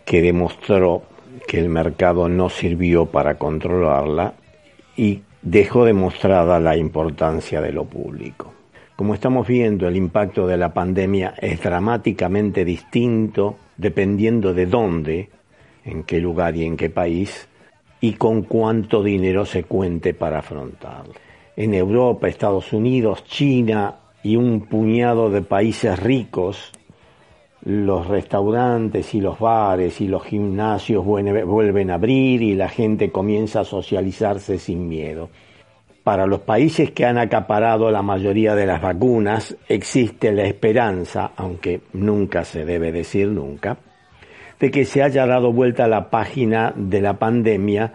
que 0.05 0.21
demostró 0.21 1.01
que 1.47 1.57
el 1.57 1.69
mercado 1.69 2.29
no 2.29 2.51
sirvió 2.51 3.07
para 3.07 3.39
controlarla 3.39 4.35
y 4.95 5.23
dejó 5.41 5.85
demostrada 5.85 6.59
la 6.59 6.77
importancia 6.77 7.59
de 7.59 7.71
lo 7.71 7.85
público. 7.85 8.52
Como 8.95 9.15
estamos 9.15 9.47
viendo, 9.47 9.87
el 9.87 9.97
impacto 9.97 10.45
de 10.45 10.55
la 10.55 10.71
pandemia 10.71 11.33
es 11.41 11.61
dramáticamente 11.61 12.63
distinto 12.63 13.57
dependiendo 13.75 14.53
de 14.53 14.67
dónde, 14.67 15.29
en 15.83 16.03
qué 16.03 16.19
lugar 16.19 16.55
y 16.55 16.65
en 16.65 16.77
qué 16.77 16.91
país, 16.91 17.47
y 18.01 18.13
con 18.13 18.43
cuánto 18.43 19.01
dinero 19.01 19.45
se 19.45 19.63
cuente 19.63 20.13
para 20.13 20.39
afrontarlo. 20.39 21.13
En 21.55 21.73
Europa, 21.73 22.27
Estados 22.27 22.71
Unidos, 22.71 23.23
China 23.25 23.95
y 24.21 24.35
un 24.35 24.61
puñado 24.61 25.31
de 25.31 25.41
países 25.41 25.97
ricos, 25.99 26.71
los 27.65 28.07
restaurantes 28.07 29.15
y 29.15 29.21
los 29.21 29.39
bares 29.39 30.01
y 30.01 30.07
los 30.07 30.23
gimnasios 30.23 31.03
vuelven 31.03 31.91
a 31.91 31.95
abrir 31.95 32.41
y 32.41 32.55
la 32.55 32.69
gente 32.69 33.11
comienza 33.11 33.61
a 33.61 33.65
socializarse 33.65 34.59
sin 34.59 34.87
miedo. 34.87 35.29
Para 36.03 36.27
los 36.27 36.41
países 36.41 36.91
que 36.91 37.05
han 37.05 37.17
acaparado 37.17 37.89
la 37.89 38.01
mayoría 38.01 38.55
de 38.55 38.65
las 38.65 38.81
vacunas 38.81 39.55
existe 39.69 40.33
la 40.33 40.43
esperanza, 40.43 41.31
aunque 41.37 41.79
nunca 41.93 42.43
se 42.43 42.65
debe 42.65 42.91
decir 42.91 43.29
nunca, 43.29 43.77
de 44.59 44.69
que 44.69 44.83
se 44.83 45.01
haya 45.01 45.25
dado 45.25 45.53
vuelta 45.53 45.87
la 45.87 46.09
página 46.09 46.73
de 46.75 46.99
la 46.99 47.13
pandemia 47.13 47.93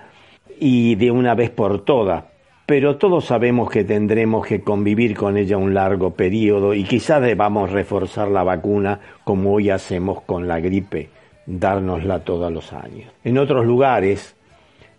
y 0.58 0.94
de 0.94 1.10
una 1.10 1.34
vez 1.34 1.50
por 1.50 1.84
todas. 1.84 2.24
Pero 2.64 2.96
todos 2.96 3.26
sabemos 3.26 3.70
que 3.70 3.84
tendremos 3.84 4.46
que 4.46 4.62
convivir 4.62 5.14
con 5.14 5.36
ella 5.36 5.58
un 5.58 5.74
largo 5.74 6.14
periodo 6.14 6.72
y 6.72 6.84
quizás 6.84 7.20
debamos 7.20 7.70
reforzar 7.72 8.28
la 8.28 8.42
vacuna 8.42 9.00
como 9.22 9.52
hoy 9.52 9.68
hacemos 9.68 10.22
con 10.22 10.48
la 10.48 10.60
gripe, 10.60 11.10
dárnosla 11.44 12.20
todos 12.20 12.50
los 12.50 12.72
años. 12.72 13.12
En 13.22 13.36
otros 13.36 13.66
lugares, 13.66 14.34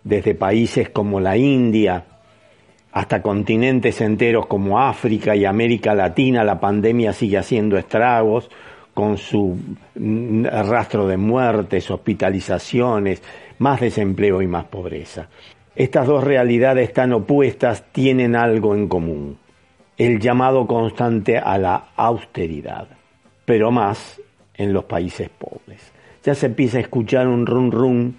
desde 0.04 0.36
países 0.36 0.90
como 0.90 1.18
la 1.18 1.36
India, 1.36 2.04
hasta 2.92 3.22
continentes 3.22 4.00
enteros 4.00 4.46
como 4.46 4.80
África 4.80 5.36
y 5.36 5.44
América 5.44 5.94
Latina, 5.94 6.42
la 6.42 6.58
pandemia 6.58 7.12
sigue 7.12 7.38
haciendo 7.38 7.78
estragos 7.78 8.50
con 8.94 9.16
su 9.16 9.56
rastro 9.94 11.06
de 11.06 11.16
muertes, 11.16 11.90
hospitalizaciones, 11.90 13.22
más 13.58 13.80
desempleo 13.80 14.42
y 14.42 14.46
más 14.46 14.64
pobreza. 14.64 15.28
Estas 15.76 16.06
dos 16.06 16.24
realidades 16.24 16.92
tan 16.92 17.12
opuestas 17.12 17.84
tienen 17.92 18.34
algo 18.34 18.74
en 18.74 18.88
común, 18.88 19.38
el 19.96 20.18
llamado 20.18 20.66
constante 20.66 21.38
a 21.38 21.56
la 21.58 21.90
austeridad, 21.94 22.88
pero 23.44 23.70
más 23.70 24.20
en 24.54 24.72
los 24.72 24.84
países 24.84 25.30
pobres. 25.30 25.92
Ya 26.24 26.34
se 26.34 26.46
empieza 26.46 26.78
a 26.78 26.82
escuchar 26.82 27.28
un 27.28 27.46
run 27.46 27.70
run 27.70 28.16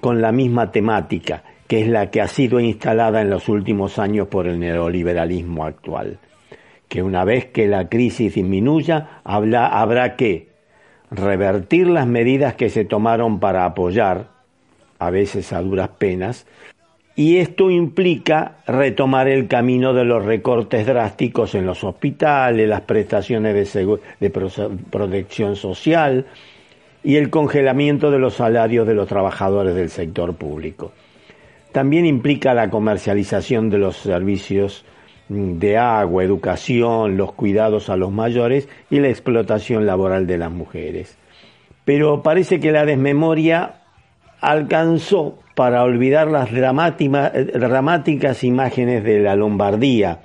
con 0.00 0.22
la 0.22 0.30
misma 0.30 0.70
temática, 0.70 1.42
que 1.66 1.82
es 1.82 1.88
la 1.88 2.10
que 2.10 2.20
ha 2.20 2.28
sido 2.28 2.60
instalada 2.60 3.20
en 3.20 3.30
los 3.30 3.48
últimos 3.48 3.98
años 3.98 4.28
por 4.28 4.46
el 4.46 4.58
neoliberalismo 4.60 5.64
actual. 5.64 6.18
Que 6.88 7.02
una 7.02 7.24
vez 7.24 7.46
que 7.46 7.66
la 7.66 7.88
crisis 7.88 8.34
disminuya, 8.34 9.20
habrá 9.24 10.16
que 10.16 10.48
revertir 11.10 11.88
las 11.88 12.06
medidas 12.06 12.54
que 12.54 12.70
se 12.70 12.84
tomaron 12.84 13.40
para 13.40 13.64
apoyar, 13.64 14.28
a 14.98 15.10
veces 15.10 15.52
a 15.52 15.60
duras 15.60 15.88
penas, 15.98 16.46
y 17.18 17.38
esto 17.38 17.70
implica 17.70 18.58
retomar 18.66 19.26
el 19.26 19.48
camino 19.48 19.94
de 19.94 20.04
los 20.04 20.24
recortes 20.24 20.86
drásticos 20.86 21.54
en 21.54 21.64
los 21.64 21.82
hospitales, 21.82 22.68
las 22.68 22.82
prestaciones 22.82 23.72
de, 23.72 24.30
protección 24.90 25.56
social 25.56 26.26
y 27.02 27.16
el 27.16 27.30
congelamiento 27.30 28.10
de 28.10 28.18
los 28.18 28.34
salarios 28.34 28.86
de 28.86 28.94
los 28.94 29.08
trabajadores 29.08 29.74
del 29.74 29.88
sector 29.88 30.34
público. 30.34 30.92
También 31.76 32.06
implica 32.06 32.54
la 32.54 32.70
comercialización 32.70 33.68
de 33.68 33.76
los 33.76 33.98
servicios 33.98 34.82
mm, 35.28 35.58
de 35.58 35.76
agua, 35.76 36.24
educación, 36.24 37.18
los 37.18 37.32
cuidados 37.32 37.90
a 37.90 37.98
los 37.98 38.10
mayores 38.10 38.66
y 38.88 38.98
la 38.98 39.10
explotación 39.10 39.84
laboral 39.84 40.26
de 40.26 40.38
las 40.38 40.50
mujeres. 40.50 41.18
Pero 41.84 42.22
parece 42.22 42.60
que 42.60 42.72
la 42.72 42.86
desmemoria 42.86 43.82
alcanzó 44.40 45.38
para 45.54 45.84
olvidar 45.84 46.28
las 46.28 46.50
dramáticas 46.50 48.42
imágenes 48.42 49.04
de 49.04 49.20
la 49.20 49.36
Lombardía, 49.36 50.20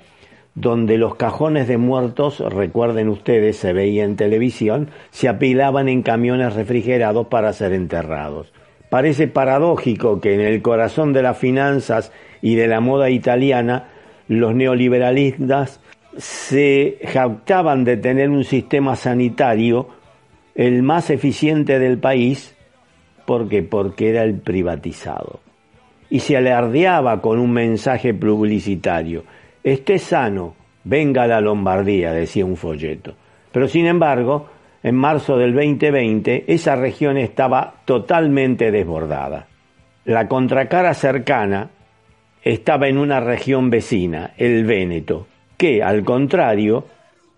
donde 0.54 0.96
los 0.96 1.16
cajones 1.16 1.68
de 1.68 1.76
muertos, 1.76 2.40
recuerden 2.40 3.10
ustedes, 3.10 3.58
se 3.58 3.74
veía 3.74 4.04
en 4.04 4.16
televisión, 4.16 4.88
se 5.10 5.28
apilaban 5.28 5.90
en 5.90 6.00
camiones 6.00 6.54
refrigerados 6.54 7.26
para 7.26 7.52
ser 7.52 7.74
enterrados. 7.74 8.50
Parece 8.92 9.26
paradójico 9.26 10.20
que 10.20 10.34
en 10.34 10.42
el 10.42 10.60
corazón 10.60 11.14
de 11.14 11.22
las 11.22 11.38
finanzas 11.38 12.12
y 12.42 12.56
de 12.56 12.66
la 12.66 12.80
moda 12.80 13.08
italiana, 13.08 13.88
los 14.28 14.54
neoliberalistas 14.54 15.80
se 16.18 16.98
jactaban 17.02 17.84
de 17.84 17.96
tener 17.96 18.28
un 18.28 18.44
sistema 18.44 18.94
sanitario 18.94 19.88
el 20.54 20.82
más 20.82 21.08
eficiente 21.08 21.78
del 21.78 21.96
país, 21.96 22.54
porque 23.24 23.62
porque 23.62 24.10
era 24.10 24.24
el 24.24 24.34
privatizado. 24.34 25.40
Y 26.10 26.20
se 26.20 26.36
alardeaba 26.36 27.22
con 27.22 27.38
un 27.38 27.50
mensaje 27.50 28.12
publicitario, 28.12 29.24
esté 29.64 29.98
sano, 29.98 30.54
venga 30.84 31.22
a 31.22 31.28
la 31.28 31.40
Lombardía, 31.40 32.12
decía 32.12 32.44
un 32.44 32.58
folleto. 32.58 33.14
Pero 33.52 33.68
sin 33.68 33.86
embargo, 33.86 34.50
en 34.82 34.94
marzo 34.96 35.36
del 35.36 35.54
2020, 35.54 36.44
esa 36.48 36.76
región 36.76 37.16
estaba 37.16 37.74
totalmente 37.84 38.70
desbordada. 38.70 39.46
La 40.04 40.26
contracara 40.26 40.94
cercana 40.94 41.70
estaba 42.42 42.88
en 42.88 42.98
una 42.98 43.20
región 43.20 43.70
vecina, 43.70 44.32
el 44.36 44.64
Véneto, 44.64 45.26
que 45.56 45.82
al 45.82 46.04
contrario 46.04 46.84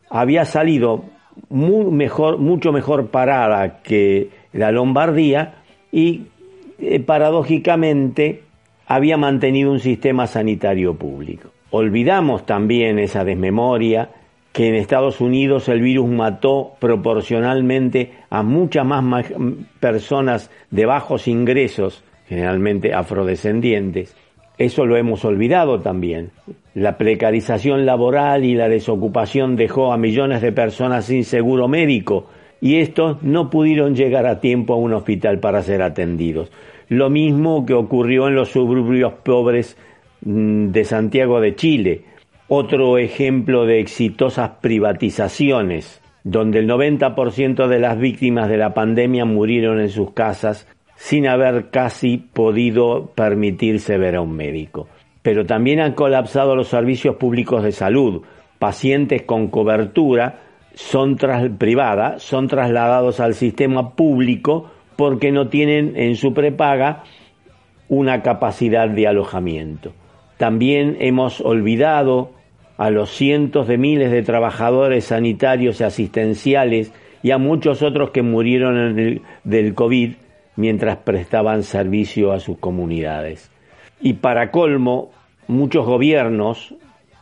había 0.08 0.44
salido 0.46 1.04
mucho 1.50 2.72
mejor 2.72 3.08
parada 3.08 3.82
que 3.82 4.30
la 4.52 4.70
Lombardía 4.70 5.56
y 5.92 6.22
eh, 6.78 7.00
paradójicamente 7.00 8.42
había 8.86 9.16
mantenido 9.16 9.70
un 9.70 9.80
sistema 9.80 10.26
sanitario 10.26 10.94
público. 10.94 11.50
Olvidamos 11.70 12.46
también 12.46 12.98
esa 12.98 13.24
desmemoria 13.24 14.10
que 14.54 14.68
en 14.68 14.76
Estados 14.76 15.20
Unidos 15.20 15.68
el 15.68 15.80
virus 15.80 16.08
mató 16.08 16.74
proporcionalmente 16.78 18.12
a 18.30 18.44
muchas 18.44 18.86
más 18.86 19.26
personas 19.80 20.48
de 20.70 20.86
bajos 20.86 21.26
ingresos, 21.26 22.04
generalmente 22.28 22.94
afrodescendientes. 22.94 24.14
Eso 24.56 24.86
lo 24.86 24.96
hemos 24.96 25.24
olvidado 25.24 25.80
también. 25.80 26.30
La 26.72 26.96
precarización 26.96 27.84
laboral 27.84 28.44
y 28.44 28.54
la 28.54 28.68
desocupación 28.68 29.56
dejó 29.56 29.92
a 29.92 29.96
millones 29.96 30.40
de 30.40 30.52
personas 30.52 31.06
sin 31.06 31.24
seguro 31.24 31.66
médico 31.66 32.26
y 32.60 32.76
estos 32.76 33.24
no 33.24 33.50
pudieron 33.50 33.96
llegar 33.96 34.24
a 34.24 34.38
tiempo 34.38 34.74
a 34.74 34.76
un 34.76 34.92
hospital 34.92 35.40
para 35.40 35.64
ser 35.64 35.82
atendidos. 35.82 36.52
Lo 36.88 37.10
mismo 37.10 37.66
que 37.66 37.74
ocurrió 37.74 38.28
en 38.28 38.36
los 38.36 38.50
suburbios 38.50 39.14
pobres 39.24 39.76
mm, 40.20 40.68
de 40.68 40.84
Santiago 40.84 41.40
de 41.40 41.56
Chile, 41.56 42.13
otro 42.48 42.98
ejemplo 42.98 43.64
de 43.66 43.80
exitosas 43.80 44.50
privatizaciones, 44.60 46.02
donde 46.24 46.58
el 46.58 46.68
90% 46.68 47.66
de 47.68 47.78
las 47.78 47.98
víctimas 47.98 48.48
de 48.48 48.58
la 48.58 48.74
pandemia 48.74 49.24
murieron 49.24 49.80
en 49.80 49.90
sus 49.90 50.12
casas 50.12 50.66
sin 50.96 51.26
haber 51.26 51.70
casi 51.70 52.18
podido 52.18 53.06
permitirse 53.14 53.98
ver 53.98 54.16
a 54.16 54.20
un 54.20 54.32
médico. 54.32 54.88
Pero 55.22 55.46
también 55.46 55.80
han 55.80 55.92
colapsado 55.92 56.54
los 56.54 56.68
servicios 56.68 57.16
públicos 57.16 57.62
de 57.62 57.72
salud. 57.72 58.22
Pacientes 58.58 59.22
con 59.22 59.48
cobertura 59.48 60.40
son 60.74 61.16
privada 61.58 62.18
son 62.18 62.48
trasladados 62.48 63.20
al 63.20 63.34
sistema 63.34 63.94
público 63.94 64.70
porque 64.96 65.30
no 65.32 65.48
tienen 65.48 65.96
en 65.96 66.16
su 66.16 66.34
prepaga 66.34 67.04
una 67.88 68.22
capacidad 68.22 68.88
de 68.88 69.06
alojamiento. 69.06 69.92
También 70.36 70.96
hemos 71.00 71.40
olvidado 71.40 72.30
a 72.76 72.90
los 72.90 73.10
cientos 73.10 73.68
de 73.68 73.78
miles 73.78 74.10
de 74.10 74.22
trabajadores 74.22 75.06
sanitarios 75.06 75.80
y 75.80 75.84
asistenciales 75.84 76.92
y 77.22 77.30
a 77.30 77.38
muchos 77.38 77.82
otros 77.82 78.10
que 78.10 78.22
murieron 78.22 79.20
del 79.44 79.74
COVID 79.74 80.12
mientras 80.56 80.98
prestaban 80.98 81.62
servicio 81.62 82.32
a 82.32 82.40
sus 82.40 82.58
comunidades. 82.58 83.50
Y 84.00 84.14
para 84.14 84.50
colmo, 84.50 85.10
muchos 85.46 85.86
gobiernos, 85.86 86.74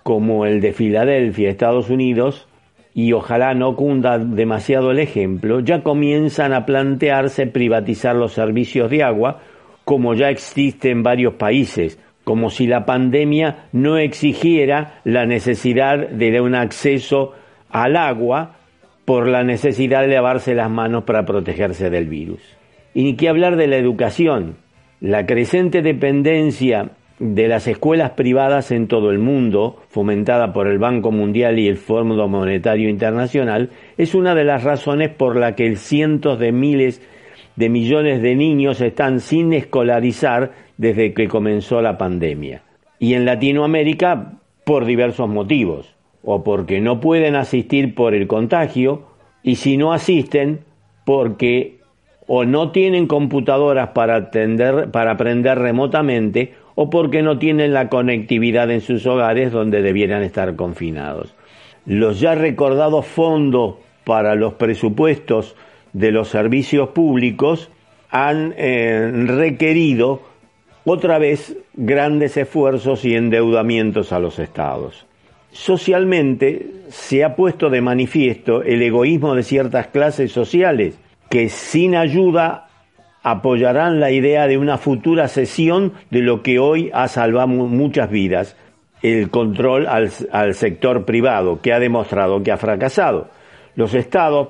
como 0.03 0.47
el 0.47 0.61
de 0.61 0.73
Filadelfia, 0.73 1.51
Estados 1.51 1.91
Unidos, 1.91 2.49
y 2.95 3.13
ojalá 3.13 3.55
no 3.55 3.77
cunda 3.77 4.19
demasiado 4.19 4.91
el 4.91 4.99
ejemplo, 4.99 5.61
ya 5.61 5.83
comienzan 5.83 6.53
a 6.53 6.67
plantearse 6.67 7.47
privatizar 7.47 8.17
los 8.17 8.33
servicios 8.33 8.91
de 8.91 9.03
agua, 9.03 9.41
como 9.85 10.15
ya 10.15 10.29
existe 10.29 10.91
en 10.91 11.03
varios 11.03 11.35
países, 11.35 11.99
como 12.25 12.51
si 12.51 12.67
la 12.67 12.87
pandemia 12.87 13.67
no 13.73 13.99
exigiera 13.99 15.01
la 15.05 15.27
necesidad 15.27 16.09
de 16.09 16.41
un 16.41 16.55
acceso 16.55 17.35
al 17.71 17.97
agua 17.97 18.57
por 19.05 19.27
la 19.27 19.43
necesidad 19.43 20.03
de 20.03 20.15
lavarse 20.15 20.55
las 20.55 20.71
manos 20.71 21.05
para 21.05 21.25
protegerse 21.25 21.91
del 21.91 22.09
virus. 22.09 22.41
Y 22.95 23.05
ni 23.05 23.17
qué 23.17 23.29
hablar 23.29 23.57
de 23.57 23.67
la 23.67 23.77
educación. 23.77 24.57
La 25.01 25.27
creciente 25.27 25.83
dependencia 25.83 26.91
de 27.19 27.49
las 27.49 27.67
escuelas 27.67 28.13
privadas 28.13 28.71
en 28.71 28.89
todo 28.89 29.11
el 29.11 29.19
mundo, 29.19 29.83
fomentada 29.89 30.53
por 30.53 30.69
el 30.69 30.79
Banco 30.79 31.11
Mundial 31.11 31.59
y 31.59 31.69
el 31.69 31.77
Fondo 31.77 32.29
Monetario 32.29 32.89
Internacional, 32.89 33.71
es 33.97 34.15
una 34.15 34.35
de 34.35 34.45
las 34.45 34.65
razones 34.65 35.11
por 35.11 35.37
la 35.37 35.55
que 35.55 35.75
cientos 35.77 36.39
de 36.39 36.53
miles 36.53 37.01
de 37.57 37.69
millones 37.69 38.23
de 38.23 38.35
niños 38.35 38.81
están 38.81 39.21
sin 39.21 39.53
escolarizar 39.53 40.53
desde 40.83 41.15
que 41.15 41.29
comenzó 41.29 41.81
la 41.81 41.97
pandemia. 41.97 42.63
Y 42.99 43.15
en 43.15 43.25
Latinoamérica 43.25 44.33
por 44.65 44.85
diversos 44.85 45.29
motivos, 45.29 45.95
o 46.25 46.43
porque 46.43 46.81
no 46.81 46.99
pueden 46.99 47.37
asistir 47.37 47.95
por 47.95 48.15
el 48.15 48.27
contagio, 48.27 49.05
y 49.45 49.57
si 49.57 49.77
no 49.77 49.93
asisten, 49.93 50.65
porque 51.05 51.79
o 52.27 52.45
no 52.45 52.73
tienen 52.73 53.07
computadoras 53.07 53.91
para, 53.91 54.17
atender, 54.17 54.91
para 54.91 55.13
aprender 55.13 55.57
remotamente, 55.57 56.55
o 56.75 56.91
porque 56.91 57.23
no 57.23 57.39
tienen 57.39 57.73
la 57.73 57.89
conectividad 57.89 58.69
en 58.73 58.81
sus 58.81 59.07
hogares 59.07 59.53
donde 59.53 59.83
debieran 59.83 60.25
estar 60.25 60.57
confinados. 60.57 61.37
Los 61.87 62.19
ya 62.19 62.35
recordados 62.35 63.07
fondos 63.07 63.77
para 64.03 64.35
los 64.35 64.55
presupuestos 64.55 65.55
de 65.93 66.11
los 66.11 66.29
servicios 66.29 66.89
públicos 66.89 67.71
han 68.11 68.53
eh, 68.57 69.13
requerido 69.27 70.32
otra 70.85 71.19
vez 71.19 71.57
grandes 71.75 72.37
esfuerzos 72.37 73.05
y 73.05 73.15
endeudamientos 73.15 74.13
a 74.13 74.19
los 74.19 74.39
estados. 74.39 75.07
Socialmente 75.53 76.67
se 76.89 77.25
ha 77.25 77.37
puesto 77.37 77.69
de 77.69 77.81
manifiesto 77.81 78.63
el 78.63 78.83
egoísmo 78.83 79.35
de 79.35 79.43
ciertas 79.43 79.89
clases 79.89 80.33
sociales 80.33 80.99
que 81.29 81.49
sin 81.49 81.95
ayuda 81.95 82.69
apoyarán 83.23 84.01
la 84.01 84.11
idea 84.11 84.47
de 84.47 84.59
una 84.59 84.79
futura 84.79 85.29
cesión 85.29 85.93
de 86.11 86.21
lo 86.21 86.43
que 86.43 86.59
hoy 86.59 86.91
ha 86.93 87.07
salvado 87.09 87.49
muchas 87.49 88.11
vidas, 88.11 88.57
el 89.03 89.31
control 89.31 89.87
al, 89.87 90.55
sector 90.55 91.05
privado, 91.05 91.61
que 91.61 91.73
ha 91.73 91.79
demostrado 91.79 92.43
que 92.43 92.53
ha 92.53 92.57
fracasado. 92.57 93.29
Los 93.77 93.95
estados 93.95 94.49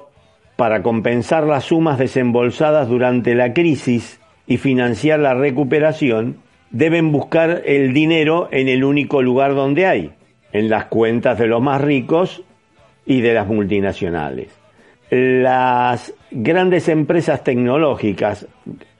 para 0.57 0.83
compensar 0.83 1.45
las 1.45 1.65
sumas 1.65 1.99
desembolsadas 1.99 2.89
durante 2.89 3.35
la 3.35 3.53
crisis 3.53 4.21
y 4.47 4.57
financiar 4.57 5.21
la 5.21 5.35
recuperación, 5.35 6.37
deben 6.71 7.13
buscar 7.13 7.63
el 7.67 7.93
dinero 7.93 8.49
en 8.51 8.69
el 8.69 8.85
único 8.85 9.23
lugar 9.23 9.55
donde 9.55 9.87
hay, 9.87 10.11
en 10.53 10.69
las 10.69 10.87
cuentas 10.87 11.39
de 11.39 11.47
los 11.47 11.63
más 11.63 11.81
ricos 11.81 12.43
y 13.07 13.21
de 13.21 13.35
las 13.35 13.47
multinacionales. 13.47 14.49
Las 15.11 16.15
grandes 16.31 16.89
empresas 16.89 17.45
tecnológicas, 17.45 18.47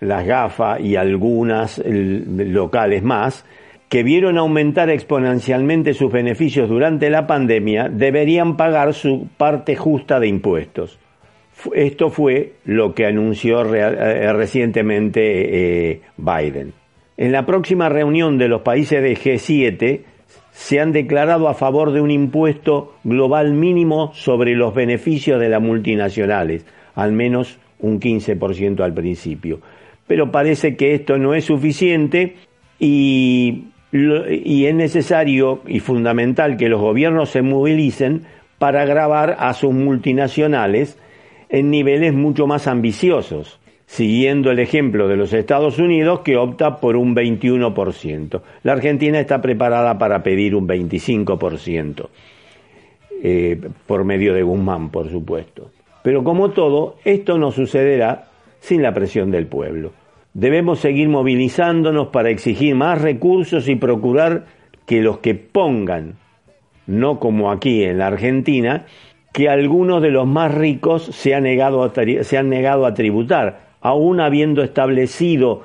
las 0.01 0.27
GAFA 0.27 0.79
y 0.79 0.97
algunas 0.97 1.83
locales 1.85 3.03
más, 3.03 3.47
que 3.89 4.03
vieron 4.03 4.39
aumentar 4.39 4.91
exponencialmente 4.91 5.95
sus 5.95 6.13
beneficios 6.13 6.69
durante 6.69 7.11
la 7.11 7.27
pandemia, 7.27 7.89
deberían 7.89 8.57
pagar 8.57 8.95
su 8.95 9.29
parte 9.37 9.77
justa 9.77 10.21
de 10.21 10.29
impuestos. 10.29 10.99
Esto 11.75 12.11
fue 12.11 12.55
lo 12.65 12.95
que 12.95 13.07
anunció 13.07 13.63
eh, 13.75 14.33
recientemente 14.33 15.91
eh, 15.91 16.01
Biden. 16.17 16.73
En 17.17 17.33
la 17.33 17.47
próxima 17.47 17.89
reunión 17.89 18.39
de 18.39 18.49
los 18.49 18.63
países 18.63 19.03
de 19.03 19.17
G7 19.17 20.01
se 20.53 20.81
han 20.81 20.93
declarado 20.93 21.49
a 21.49 21.55
favor 21.55 21.93
de 21.93 22.01
un 22.01 22.11
impuesto 22.11 22.95
global 23.05 23.53
mínimo 23.53 24.13
sobre 24.15 24.55
los 24.55 24.75
beneficios 24.75 25.41
de 25.41 25.49
las 25.49 25.63
multinacionales, 25.63 26.67
al 26.95 27.13
menos 27.13 27.59
un 27.79 28.01
15% 28.01 28.81
al 28.81 28.95
principio. 28.95 29.61
Pero 30.07 30.31
parece 30.31 30.77
que 30.77 30.95
esto 30.95 31.19
no 31.19 31.35
es 31.35 31.45
suficiente 31.45 32.37
y, 32.79 33.65
es 33.93 34.75
necesario 34.75 35.63
y 35.67 35.81
fundamental 35.81 36.57
que 36.57 36.69
los 36.69 36.81
gobiernos 36.81 37.31
se 37.31 37.43
movilicen 37.43 38.23
para 38.59 38.85
grabar 38.85 39.37
a 39.39 39.53
sus 39.55 39.73
multinacionales 39.73 40.99
en 41.53 41.71
niveles 41.71 42.15
mucho 42.15 42.47
más 42.47 42.67
ambiciosos, 42.67 43.61
siguiendo 43.85 44.51
el 44.51 44.59
ejemplo 44.59 45.07
de 45.07 45.17
los 45.17 45.35
Estados 45.35 45.79
Unidos 45.79 46.21
que 46.21 46.39
opta 46.39 46.81
por 46.81 46.97
un 46.97 47.15
21%. 47.15 48.41
La 48.63 48.73
Argentina 48.73 49.21
está 49.21 49.43
preparada 49.43 49.99
para 49.99 50.23
pedir 50.23 50.57
un 50.57 50.67
25%, 50.67 52.09
eh, 53.23 53.61
por 53.87 54.03
medio 54.05 54.33
de 54.33 54.43
Guzmán, 54.43 54.91
por 54.91 55.11
supuesto. 55.11 55.71
Pero 56.03 56.25
como 56.25 56.51
todo, 56.51 56.97
esto 57.05 57.37
no 57.37 57.53
sucederá 57.53 58.31
sin 58.59 58.83
la 58.83 58.95
presión 58.95 59.31
del 59.31 59.47
pueblo. 59.47 59.93
Debemos 60.33 60.79
seguir 60.79 61.11
movilizándonos 61.11 62.09
para 62.09 62.31
exigir 62.31 62.75
más 62.75 63.03
recursos 63.03 63.69
y 63.69 63.77
procurar 63.77 64.47
que 64.87 65.03
los 65.03 65.19
que 65.19 65.35
pongan, 65.35 66.15
no 66.87 67.21
como 67.21 67.53
aquí 67.53 67.85
en 67.85 67.99
la 67.99 68.07
Argentina, 68.07 68.87
que 69.33 69.49
algunos 69.49 70.03
de 70.03 70.11
los 70.11 70.27
más 70.27 70.55
ricos 70.55 71.05
se 71.05 71.35
han 71.35 71.45
negado 71.45 71.83
a, 71.83 71.93
se 72.23 72.39
han 72.39 72.49
negado 72.49 72.87
a 72.87 72.95
tributar, 72.95 73.61
aún 73.81 74.21
habiendo 74.21 74.63
establecido 74.63 75.63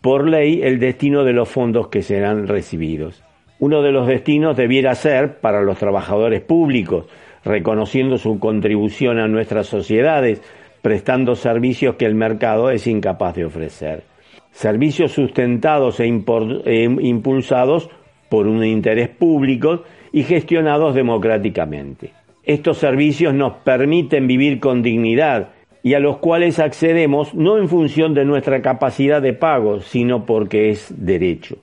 por 0.00 0.26
ley 0.26 0.62
el 0.62 0.78
destino 0.78 1.24
de 1.24 1.34
los 1.34 1.48
fondos 1.48 1.88
que 1.88 2.02
serán 2.02 2.46
recibidos. 2.48 3.22
Uno 3.58 3.82
de 3.82 3.92
los 3.92 4.06
destinos 4.06 4.56
debiera 4.56 4.94
ser 4.94 5.38
para 5.40 5.60
los 5.60 5.78
trabajadores 5.78 6.40
públicos, 6.40 7.04
reconociendo 7.44 8.16
su 8.16 8.38
contribución 8.38 9.18
a 9.18 9.28
nuestras 9.28 9.66
sociedades, 9.66 10.42
prestando 10.80 11.34
servicios 11.34 11.96
que 11.96 12.06
el 12.06 12.14
mercado 12.14 12.70
es 12.70 12.86
incapaz 12.86 13.34
de 13.34 13.44
ofrecer. 13.44 14.04
Servicios 14.50 15.12
sustentados 15.12 16.00
e, 16.00 16.06
e 16.06 16.84
impulsados 16.84 17.90
por 18.30 18.46
un 18.46 18.64
interés 18.64 19.10
público 19.10 19.82
y 20.10 20.22
gestionados 20.22 20.94
democráticamente. 20.94 22.12
Estos 22.44 22.78
servicios 22.78 23.34
nos 23.34 23.54
permiten 23.58 24.26
vivir 24.26 24.60
con 24.60 24.82
dignidad 24.82 25.50
y 25.82 25.94
a 25.94 26.00
los 26.00 26.18
cuales 26.18 26.58
accedemos 26.58 27.34
no 27.34 27.58
en 27.58 27.68
función 27.68 28.14
de 28.14 28.24
nuestra 28.24 28.62
capacidad 28.62 29.22
de 29.22 29.32
pago, 29.32 29.80
sino 29.80 30.24
porque 30.26 30.70
es 30.70 30.92
derecho. 30.96 31.56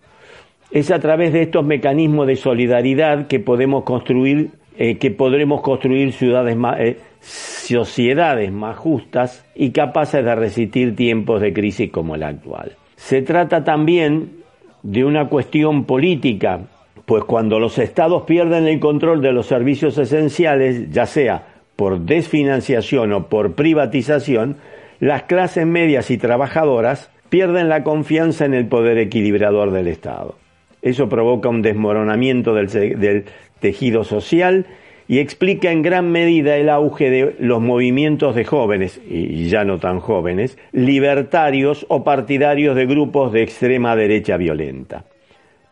Es 0.71 0.91
a 0.91 0.99
través 0.99 1.33
de 1.33 1.43
estos 1.43 1.65
mecanismos 1.65 2.27
de 2.27 2.35
solidaridad 2.35 3.27
que 3.27 3.39
podemos 3.39 3.83
construir, 3.83 4.51
eh, 4.77 4.97
que 4.97 5.11
podremos 5.11 5.61
construir 5.61 6.11
ciudades 6.13 6.57
más, 6.57 6.79
eh, 6.79 6.97
sociedades 7.21 8.51
más 8.51 8.77
justas 8.77 9.45
y 9.55 9.71
capaces 9.71 10.23
de 10.23 10.35
resistir 10.35 10.95
tiempos 10.95 11.41
de 11.41 11.53
crisis 11.53 11.91
como 11.91 12.15
el 12.15 12.23
actual. 12.23 12.73
Se 12.95 13.21
trata 13.21 13.63
también 13.63 14.43
de 14.83 15.05
una 15.05 15.27
cuestión 15.29 15.85
política 15.85 16.61
pues 17.07 17.23
cuando 17.23 17.57
los 17.61 17.79
estados 17.79 18.23
pierden 18.23 18.67
el 18.67 18.81
control 18.81 19.21
de 19.21 19.31
los 19.31 19.45
servicios 19.45 19.97
esenciales, 19.97 20.91
ya 20.91 21.05
sea 21.05 21.47
por 21.77 22.01
desfinanciación 22.01 23.13
o 23.13 23.29
por 23.29 23.53
privatización, 23.53 24.57
las 24.99 25.23
clases 25.23 25.65
medias 25.65 26.11
y 26.11 26.17
trabajadoras 26.17 27.09
pierden 27.29 27.69
la 27.69 27.85
confianza 27.85 28.43
en 28.43 28.53
el 28.53 28.67
poder 28.67 28.97
equilibrador 28.97 29.71
del 29.71 29.87
Estado. 29.87 30.35
Eso 30.81 31.07
provoca 31.07 31.47
un 31.47 31.61
desmoronamiento 31.61 32.53
del, 32.53 33.23
tejido 33.61 34.03
social 34.03 34.65
y 35.07 35.19
explica 35.19 35.71
en 35.71 35.83
gran 35.83 36.11
medida 36.11 36.57
el 36.57 36.67
auge 36.67 37.09
de 37.09 37.37
los 37.39 37.61
movimientos 37.61 38.35
de 38.35 38.43
jóvenes, 38.43 38.99
y 39.09 39.47
ya 39.47 39.63
no 39.63 39.79
tan 39.79 40.01
jóvenes, 40.01 40.57
libertarios 40.73 41.85
o 41.87 42.03
partidarios 42.03 42.75
de 42.75 42.85
grupos 42.85 43.31
de 43.31 43.43
extrema 43.43 43.95
derecha 43.95 44.35
violenta. 44.35 45.05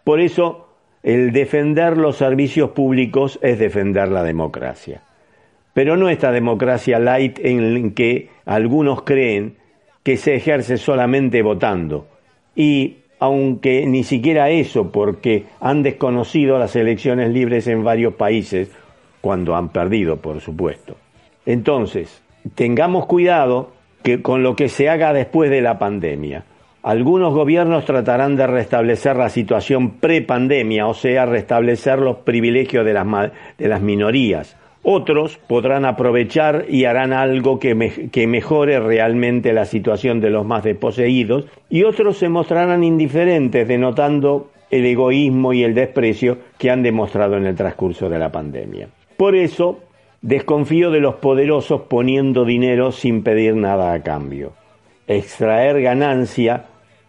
Por 0.06 0.22
eso, 0.22 0.65
el 1.06 1.32
defender 1.34 1.98
los 1.98 2.18
servicios 2.18 2.72
públicos 2.72 3.38
es 3.44 3.60
defender 3.60 4.08
la 4.08 4.24
democracia. 4.24 5.04
Pero 5.72 5.98
no 5.98 6.10
esta 6.10 6.32
democracia 6.32 6.98
light 6.98 7.38
en 7.44 7.92
que 7.92 8.30
algunos 8.44 9.04
creen 9.04 9.56
que 10.02 10.18
se 10.18 10.34
ejerce 10.34 10.78
solamente 10.78 11.44
votando. 11.44 12.08
Y 12.56 12.98
aunque 13.20 13.86
ni 13.86 14.04
siquiera 14.04 14.50
eso, 14.50 14.92
porque 14.92 15.46
han 15.60 15.84
desconocido 15.84 16.58
las 16.58 16.76
elecciones 16.76 17.30
libres 17.30 17.68
en 17.68 17.84
varios 17.84 18.16
países, 18.16 18.72
cuando 19.22 19.56
han 19.56 19.70
perdido, 19.70 20.18
por 20.18 20.42
supuesto. 20.42 20.98
Entonces, 21.46 22.24
tengamos 22.56 23.06
cuidado 23.06 23.74
que 24.02 24.24
con 24.24 24.42
lo 24.42 24.56
que 24.56 24.70
se 24.70 24.90
haga 24.90 25.14
después 25.14 25.52
de 25.52 25.62
la 25.62 25.78
pandemia 25.78 26.46
algunos 26.86 27.34
gobiernos 27.34 27.84
tratarán 27.86 28.36
de 28.36 28.46
restablecer 28.46 29.16
la 29.16 29.30
situación 29.30 29.94
pre-pandemia, 29.94 30.86
o 30.86 30.94
sea, 30.94 31.26
restablecer 31.26 31.98
los 31.98 32.18
privilegios 32.18 32.86
de 32.86 32.94
las, 32.94 33.82
minorías, 33.82 34.56
Otros 34.84 35.40
podrán 35.48 35.84
aprovechar 35.84 36.66
y 36.70 36.86
harán 36.86 37.12
algo 37.12 37.58
que, 37.58 38.10
que, 38.12 38.28
mejore 38.28 38.80
realmente 38.80 39.52
la 39.52 39.66
situación 39.66 40.22
de 40.22 40.30
los 40.30 40.46
más 40.46 40.64
desposeídos 40.64 41.48
y 41.72 41.86
otros 41.86 42.18
se 42.18 42.30
mostrarán 42.30 42.84
indiferentes 42.84 43.68
denotando 43.68 44.52
el 44.70 44.86
egoísmo 44.86 45.54
y 45.54 45.64
el 45.64 45.74
desprecio 45.74 46.38
que 46.60 46.70
han 46.70 46.84
demostrado 46.84 47.36
en 47.36 47.48
el 47.48 47.56
transcurso 47.56 48.10
de 48.10 48.20
la 48.20 48.32
pandemia. 48.32 48.90
Por 49.18 49.36
eso, 49.36 49.80
desconfío 50.22 50.92
de 50.92 51.00
los 51.00 51.16
poderosos 51.16 51.82
poniendo 51.90 52.46
dinero 52.46 52.92
sin 52.92 53.24
pedir 53.24 53.56
nada 53.56 53.92
a 53.92 54.04
cambio. 54.04 54.54
Extraer 55.08 55.82
ganancia 55.82 56.66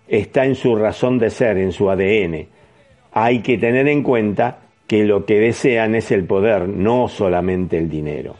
está 0.09 0.45
en 0.45 0.55
su 0.55 0.77
razón 0.77 1.19
de 1.19 1.31
ser, 1.31 1.59
en 1.59 1.73
su 1.73 1.91
ADN. 1.91 2.47
Hay 3.13 3.41
que 3.41 3.59
tener 3.59 3.89
en 3.89 4.03
cuenta 4.03 4.59
que 4.87 5.05
lo 5.05 5.25
que 5.25 5.41
desean 5.41 5.95
es 5.95 6.11
el 6.13 6.25
poder, 6.25 6.69
no 6.69 7.09
solamente 7.09 7.79
el 7.79 7.89
dinero. 7.89 8.37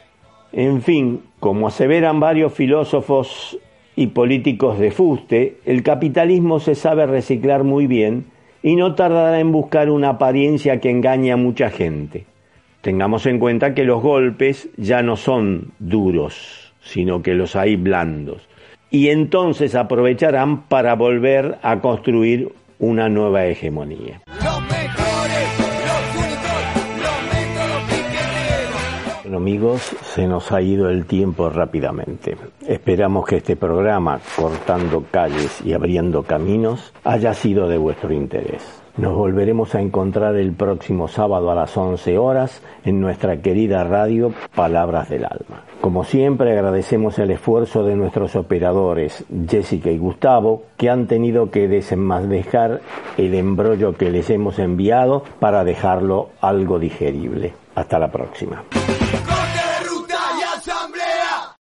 En 0.53 0.81
fin, 0.81 1.21
como 1.39 1.67
aseveran 1.67 2.19
varios 2.19 2.53
filósofos 2.53 3.57
y 3.95 4.07
políticos 4.07 4.79
de 4.79 4.91
fuste, 4.91 5.57
el 5.65 5.83
capitalismo 5.83 6.59
se 6.59 6.75
sabe 6.75 7.05
reciclar 7.05 7.63
muy 7.63 7.87
bien 7.87 8.25
y 8.63 8.75
no 8.75 8.95
tardará 8.95 9.39
en 9.39 9.51
buscar 9.51 9.89
una 9.89 10.09
apariencia 10.09 10.79
que 10.79 10.89
engañe 10.89 11.31
a 11.31 11.37
mucha 11.37 11.69
gente. 11.69 12.25
Tengamos 12.81 13.25
en 13.25 13.39
cuenta 13.39 13.73
que 13.73 13.83
los 13.83 14.01
golpes 14.01 14.69
ya 14.77 15.01
no 15.01 15.17
son 15.17 15.71
duros, 15.79 16.73
sino 16.81 17.21
que 17.21 17.33
los 17.33 17.55
hay 17.55 17.75
blandos. 17.75 18.47
Y 18.89 19.09
entonces 19.09 19.75
aprovecharán 19.75 20.63
para 20.63 20.95
volver 20.95 21.57
a 21.61 21.79
construir 21.81 22.53
una 22.79 23.09
nueva 23.09 23.45
hegemonía. 23.45 24.21
Bueno 29.23 29.37
amigos, 29.37 29.81
se 30.03 30.25
nos 30.25 30.53
ha 30.53 30.61
ido 30.61 30.89
el 30.89 31.05
tiempo 31.05 31.49
rápidamente. 31.49 32.37
Esperamos 32.65 33.25
que 33.25 33.37
este 33.37 33.57
programa, 33.57 34.21
Cortando 34.37 35.03
Calles 35.11 35.61
y 35.65 35.73
Abriendo 35.73 36.23
Caminos, 36.23 36.93
haya 37.03 37.33
sido 37.33 37.67
de 37.67 37.77
vuestro 37.77 38.13
interés. 38.13 38.63
Nos 38.97 39.13
volveremos 39.13 39.75
a 39.75 39.81
encontrar 39.81 40.35
el 40.37 40.53
próximo 40.53 41.07
sábado 41.07 41.51
a 41.51 41.55
las 41.55 41.77
11 41.77 42.17
horas 42.17 42.63
en 42.83 42.99
nuestra 42.99 43.41
querida 43.43 43.83
radio 43.83 44.33
Palabras 44.55 45.07
del 45.07 45.23
Alma. 45.25 45.61
Como 45.81 46.03
siempre 46.03 46.51
agradecemos 46.51 47.19
el 47.19 47.29
esfuerzo 47.29 47.83
de 47.83 47.95
nuestros 47.95 48.35
operadores 48.35 49.23
Jessica 49.47 49.91
y 49.91 49.99
Gustavo 49.99 50.63
que 50.77 50.89
han 50.89 51.05
tenido 51.05 51.51
que 51.51 51.67
desenmasdejar 51.67 52.81
el 53.17 53.35
embrollo 53.35 53.95
que 53.95 54.09
les 54.09 54.31
hemos 54.31 54.57
enviado 54.57 55.23
para 55.39 55.63
dejarlo 55.63 56.29
algo 56.41 56.79
digerible. 56.79 57.53
Hasta 57.75 57.99
la 57.99 58.11
próxima. 58.11 58.63